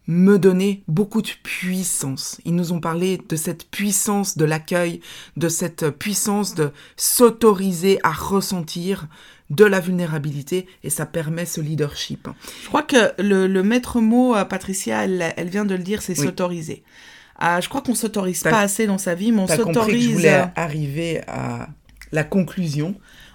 me 0.09 0.39
donner 0.39 0.83
beaucoup 0.89 1.21
de 1.21 1.29
puissance. 1.43 2.41
Ils 2.47 2.55
nous 2.55 2.73
ont 2.73 2.81
parlé 2.81 3.21
de 3.29 3.37
cette 3.37 3.71
puissance 3.71 4.39
de 4.39 4.47
l'accueil, 4.47 5.01
de 5.37 5.51
cette 5.51 5.91
puissance 5.91 6.55
de 6.55 6.71
s'autoriser 6.97 8.01
à 8.03 8.11
ressentir 8.11 9.07
de 9.51 9.65
la 9.65 9.81
vulnérabilité 9.81 10.67
et 10.83 10.91
ça 10.91 11.05
permet 11.07 11.45
ce 11.45 11.61
leadership. 11.61 12.29
Je 12.63 12.69
crois 12.69 12.83
que 12.83 13.13
le, 13.19 13.63
maître 13.63 14.01
mot, 14.01 14.35
euh, 14.35 14.45
Patricia, 14.45 15.05
elle, 15.05 15.49
vient 15.49 15.67
de 15.67 15.75
le 15.75 15.83
dire, 15.83 16.01
c'est 16.03 16.15
s'autoriser. 16.15 16.83
Ah, 17.39 17.61
je 17.61 17.69
crois 17.69 17.83
qu'on 17.83 17.95
s'autorise 17.95 18.43
pas 18.43 18.61
assez 18.61 18.87
dans 18.87 18.99
sa 18.99 19.15
vie, 19.15 19.31
mais 19.31 19.43
on 19.43 19.47
s'autorise. 19.47 20.09
Je 20.09 20.15
voulais 20.15 20.45
arriver 20.57 21.21
à 21.29 21.69
la 22.13 22.25
conclusion 22.25 22.95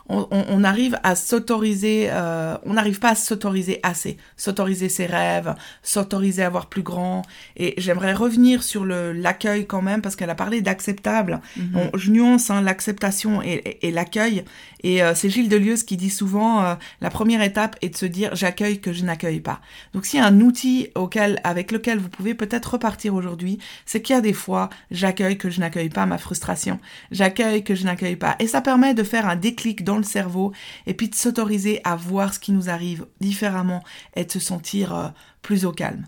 on, 0.09 0.63
arrive 0.63 0.99
à 1.03 1.15
s'autoriser, 1.15 2.07
euh, 2.09 2.57
on 2.63 2.73
n'arrive 2.73 2.99
pas 2.99 3.11
à 3.11 3.15
s'autoriser 3.15 3.79
assez, 3.83 4.17
s'autoriser 4.35 4.89
ses 4.89 5.05
rêves, 5.05 5.55
s'autoriser 5.81 6.43
à 6.43 6.49
voir 6.49 6.67
plus 6.67 6.83
grand. 6.83 7.21
Et 7.55 7.73
j'aimerais 7.77 8.13
revenir 8.13 8.63
sur 8.63 8.83
le 8.83 9.13
l'accueil 9.13 9.65
quand 9.65 9.81
même 9.81 10.01
parce 10.01 10.15
qu'elle 10.15 10.29
a 10.29 10.35
parlé 10.35 10.61
d'acceptable. 10.61 11.39
Mhm. 11.55 11.91
je 11.95 12.11
nuance 12.11 12.49
hein, 12.49 12.61
l'acceptation 12.61 13.41
et, 13.41 13.91
l'accueil. 13.91 14.43
Et 14.85 15.01
euh, 15.01 15.15
c'est 15.15 15.29
Gilles 15.29 15.47
Delieuse 15.47 15.83
qui 15.83 15.95
dit 15.95 16.09
souvent 16.09 16.63
euh, 16.63 16.75
la 16.99 17.09
première 17.09 17.41
étape 17.41 17.77
est 17.81 17.89
de 17.89 17.97
se 17.97 18.05
dire 18.05 18.35
j'accueille 18.35 18.81
que 18.81 18.91
je 18.91 19.05
n'accueille 19.05 19.39
pas. 19.39 19.61
Donc 19.93 20.05
s'il 20.05 20.19
y 20.19 20.23
a 20.23 20.25
un 20.25 20.41
outil 20.41 20.89
auquel 20.95 21.39
avec 21.45 21.71
lequel 21.71 21.99
vous 21.99 22.09
pouvez 22.09 22.33
peut-être 22.33 22.73
repartir 22.73 23.15
aujourd'hui, 23.15 23.59
c'est 23.85 24.01
qu'il 24.01 24.15
y 24.15 24.19
a 24.19 24.21
des 24.21 24.33
fois 24.33 24.69
j'accueille 24.91 25.37
que 25.37 25.49
je 25.49 25.61
n'accueille 25.61 25.89
pas 25.89 26.05
ma 26.05 26.17
frustration, 26.17 26.79
j'accueille 27.11 27.63
que 27.63 27.75
je 27.75 27.85
n'accueille 27.85 28.17
pas. 28.17 28.35
Et 28.39 28.47
ça 28.47 28.59
permet 28.59 28.93
de 28.93 29.03
faire 29.03 29.27
un 29.27 29.37
déclic 29.37 29.85
dans 29.85 29.92
le 29.97 30.03
cerveau 30.03 30.51
et 30.87 30.93
puis 30.93 31.09
de 31.09 31.15
s'autoriser 31.15 31.81
à 31.83 31.95
voir 31.95 32.33
ce 32.33 32.39
qui 32.39 32.51
nous 32.51 32.69
arrive 32.69 33.05
différemment 33.19 33.83
et 34.15 34.25
de 34.25 34.31
se 34.31 34.39
sentir 34.39 34.95
euh, 34.95 35.07
plus 35.41 35.65
au 35.65 35.71
calme. 35.71 36.05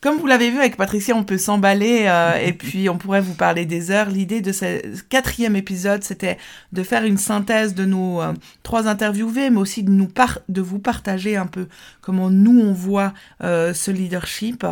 Comme 0.00 0.18
vous 0.18 0.28
l'avez 0.28 0.50
vu 0.50 0.58
avec 0.58 0.76
Patricia, 0.76 1.16
on 1.16 1.24
peut 1.24 1.38
s'emballer 1.38 2.04
euh, 2.06 2.36
et 2.36 2.52
puis 2.52 2.88
on 2.88 2.98
pourrait 2.98 3.20
vous 3.20 3.34
parler 3.34 3.66
des 3.66 3.90
heures. 3.90 4.08
L'idée 4.08 4.40
de 4.40 4.52
ce 4.52 5.02
quatrième 5.02 5.56
épisode, 5.56 6.04
c'était 6.04 6.38
de 6.72 6.84
faire 6.84 7.04
une 7.04 7.18
synthèse 7.18 7.74
de 7.74 7.84
nos 7.84 8.22
euh, 8.22 8.32
trois 8.62 8.86
interviewés, 8.86 9.50
mais 9.50 9.58
aussi 9.58 9.82
de, 9.82 10.60
vous 10.60 10.78
partager 10.78 11.36
un 11.36 11.46
peu 11.46 11.66
comment 12.00 12.30
nous 12.30 12.60
on 12.60 12.72
voit 12.72 13.12
ce 13.40 13.90
leadership. 13.90 14.64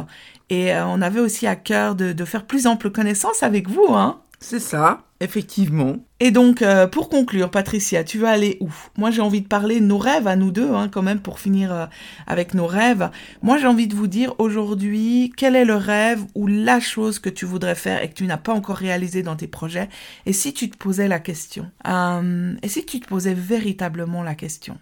Et 0.49 0.73
on 0.77 1.03
avait 1.03 1.19
aussi 1.19 1.49
à 1.49 1.57
cœur 1.57 1.97
de, 1.97 2.13
de 2.13 2.25
faire 2.25 2.47
plus 2.47 2.69
ample 2.69 2.91
connaissance 2.91 3.43
avec 3.43 3.69
vous. 3.69 3.95
Hein 3.95 4.21
c'est 4.39 4.61
ça, 4.61 5.03
effectivement. 5.21 5.97
Et 6.21 6.31
donc, 6.31 6.61
euh, 6.63 6.87
pour 6.87 7.09
conclure, 7.09 7.51
Patricia, 7.51 8.05
tu 8.05 8.19
vas 8.19 8.31
aller 8.31 8.59
où? 8.61 8.71
Moi, 8.97 9.11
j'ai 9.11 9.23
envie 9.23 9.41
de 9.41 9.49
parler 9.49 9.81
nos 9.81 9.99
rêves 9.99 10.27
à 10.27 10.37
nous 10.37 10.51
deux, 10.51 10.73
hein, 10.73 10.89
quand 10.89 11.03
même, 11.03 11.21
pour 11.21 11.41
finir 11.41 11.73
euh, 11.73 11.87
avec 12.27 12.53
nos 12.55 12.67
rêves. 12.67 13.11
Moi, 13.43 13.57
j'ai 13.59 13.67
envie 13.67 13.87
de 13.87 13.95
vous 13.95 14.07
dire 14.07 14.35
aujourd'hui, 14.39 15.33
quel 15.37 15.57
est 15.57 15.65
le 15.65 15.77
rêve 15.77 16.25
ou 16.35 16.47
la 16.47 16.81
chose 16.81 17.19
que 17.19 17.31
tu 17.31 17.47
voudrais 17.47 17.75
faire 17.75 18.03
et 18.03 18.09
que 18.09 18.15
tu 18.15 18.27
n'as 18.27 18.37
pas 18.37 18.53
encore 18.53 18.77
réalisé 18.77 19.23
dans 19.23 19.37
tes 19.37 19.49
projets? 19.49 19.89
Et 20.27 20.33
si 20.33 20.53
tu 20.53 20.69
te 20.71 20.77
posais 20.77 21.09
la 21.09 21.19
question 21.19 21.71
euh, 21.87 22.55
Et 22.63 22.69
si 22.69 22.85
tu 22.85 23.01
te 23.01 23.07
posais 23.09 23.35
véritablement 23.35 24.23
la 24.23 24.35
question? 24.35 24.79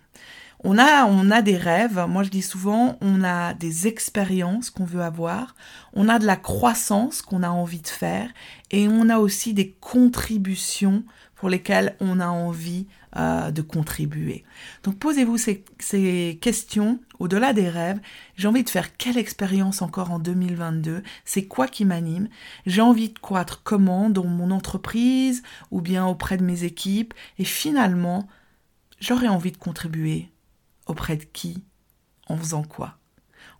On 0.66 0.78
a, 0.78 1.04
on 1.04 1.30
a 1.30 1.42
des 1.42 1.58
rêves, 1.58 2.06
moi 2.08 2.22
je 2.22 2.30
dis 2.30 2.40
souvent, 2.40 2.96
on 3.02 3.22
a 3.22 3.52
des 3.52 3.86
expériences 3.86 4.70
qu'on 4.70 4.86
veut 4.86 5.02
avoir, 5.02 5.54
on 5.92 6.08
a 6.08 6.18
de 6.18 6.24
la 6.24 6.36
croissance 6.36 7.20
qu'on 7.20 7.42
a 7.42 7.50
envie 7.50 7.82
de 7.82 7.88
faire, 7.88 8.30
et 8.70 8.88
on 8.88 9.10
a 9.10 9.18
aussi 9.18 9.52
des 9.52 9.72
contributions 9.72 11.04
pour 11.34 11.50
lesquelles 11.50 11.96
on 12.00 12.18
a 12.18 12.28
envie 12.28 12.86
euh, 13.18 13.50
de 13.50 13.60
contribuer. 13.60 14.42
Donc 14.84 14.98
posez-vous 14.98 15.36
ces, 15.36 15.66
ces 15.78 16.38
questions 16.40 16.98
au-delà 17.18 17.52
des 17.52 17.68
rêves. 17.68 18.00
J'ai 18.36 18.48
envie 18.48 18.64
de 18.64 18.70
faire 18.70 18.96
quelle 18.96 19.18
expérience 19.18 19.82
encore 19.82 20.12
en 20.12 20.18
2022 20.18 21.02
C'est 21.26 21.44
quoi 21.44 21.68
qui 21.68 21.84
m'anime? 21.84 22.30
J'ai 22.64 22.80
envie 22.80 23.10
de 23.10 23.18
croître 23.18 23.60
comment 23.64 24.08
dans 24.08 24.24
mon 24.24 24.50
entreprise 24.50 25.42
ou 25.70 25.82
bien 25.82 26.06
auprès 26.06 26.38
de 26.38 26.44
mes 26.44 26.64
équipes? 26.64 27.12
Et 27.38 27.44
finalement, 27.44 28.26
j'aurais 28.98 29.28
envie 29.28 29.52
de 29.52 29.58
contribuer 29.58 30.30
Auprès 30.86 31.16
de 31.16 31.24
qui 31.24 31.62
En 32.28 32.36
faisant 32.36 32.62
quoi 32.62 32.98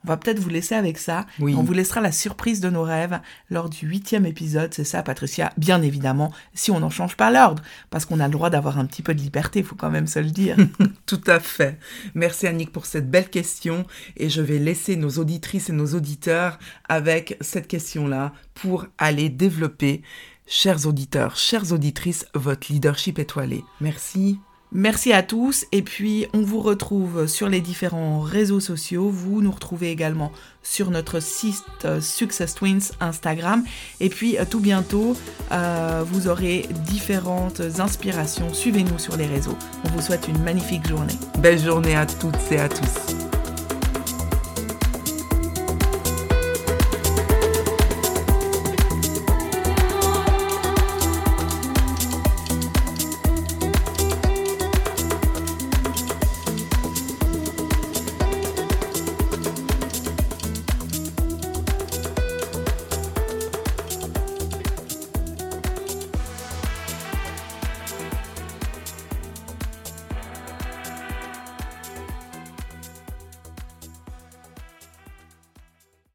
on 0.05 0.09
va 0.09 0.17
peut-être 0.19 0.39
vous 0.39 0.51
laisser 0.51 0.75
avec 0.75 0.99
ça. 0.99 1.27
On 1.41 1.63
vous 1.63 1.73
laissera 1.73 2.01
la 2.01 2.13
surprise 2.13 2.61
de 2.61 2.69
nos 2.69 2.83
rêves 2.83 3.21
lors 3.51 3.71
du 3.71 3.87
huitième 3.87 4.27
épisode. 4.27 4.75
C'est 4.75 4.85
ça, 4.85 5.03
Patricia. 5.03 5.53
Bien 5.57 5.81
évidemment, 5.81 6.31
si 6.53 6.71
on 6.71 6.81
n'en 6.81 6.91
change 6.91 7.17
pas 7.17 7.31
l'ordre, 7.31 7.63
parce 7.89 8.05
qu'on 8.05 8.21
a 8.21 8.27
le 8.27 8.33
droit 8.33 8.51
d'avoir 8.51 8.79
un 8.79 8.85
petit 8.85 9.03
peu 9.03 9.15
de 9.15 9.21
liberté, 9.21 9.61
il 9.61 9.65
faut 9.65 9.77
quand 9.77 9.91
même 9.91 10.07
se 10.07 10.19
le 10.19 10.31
dire. 10.31 10.57
Tout 11.07 11.23
à 11.27 11.41
fait. 11.41 11.79
Merci 12.15 12.47
Annick 12.47 12.71
pour 12.71 12.85
cette 12.85 13.11
belle 13.11 13.31
question. 13.31 13.87
Et 14.17 14.29
je 14.29 14.43
vais 14.43 14.59
laisser 14.59 14.97
nos 14.97 15.11
auditrices 15.11 15.71
et 15.71 15.73
nos 15.75 15.95
auditeurs 15.95 16.59
avec 16.89 17.39
cette 17.41 17.67
question-là 17.67 18.33
pour 18.53 18.87
aller 18.99 19.31
développer, 19.31 20.03
chers 20.47 20.87
auditeurs, 20.87 21.37
chères 21.37 21.73
auditrices, 21.73 22.27
votre 22.35 22.71
leadership 22.71 23.19
étoilé. 23.19 23.65
Merci. 23.81 24.39
Merci 24.77 25.13
à 25.13 25.23
tous 25.23 25.67
et 25.71 25.83
puis 25.83 26.27
on 26.35 26.43
vous 26.43 26.59
retrouve 26.59 27.29
sur 27.29 27.49
les 27.49 27.61
différents 27.61 28.21
réseaux 28.21 28.59
sociaux. 28.59 29.09
Vous 29.09 29.41
nous 29.41 29.53
retrouvez 29.53 29.93
également 29.93 30.33
sur 30.65 30.91
notre 30.91 31.21
site 31.21 31.63
euh, 31.85 32.01
Success 32.01 32.57
Twins 32.57 32.91
Instagram. 32.99 33.63
Et 34.01 34.09
puis 34.09 34.37
euh, 34.37 34.45
tout 34.45 34.59
bientôt, 34.59 35.17
euh, 35.53 36.03
vous 36.05 36.27
aurez 36.27 36.67
différentes 36.87 37.63
inspirations. 37.79 38.53
Suivez-nous 38.53 38.99
sur 38.99 39.17
les 39.17 39.27
réseaux. 39.27 39.57
On 39.85 39.91
vous 39.91 40.03
souhaite 40.03 40.27
une 40.27 40.43
magnifique 40.43 40.89
journée. 40.89 41.15
Belle 41.39 41.61
journée 41.61 41.95
à 41.95 42.05
toutes 42.05 42.51
et 42.51 42.59
à 42.59 42.69
tous. 42.69 43.34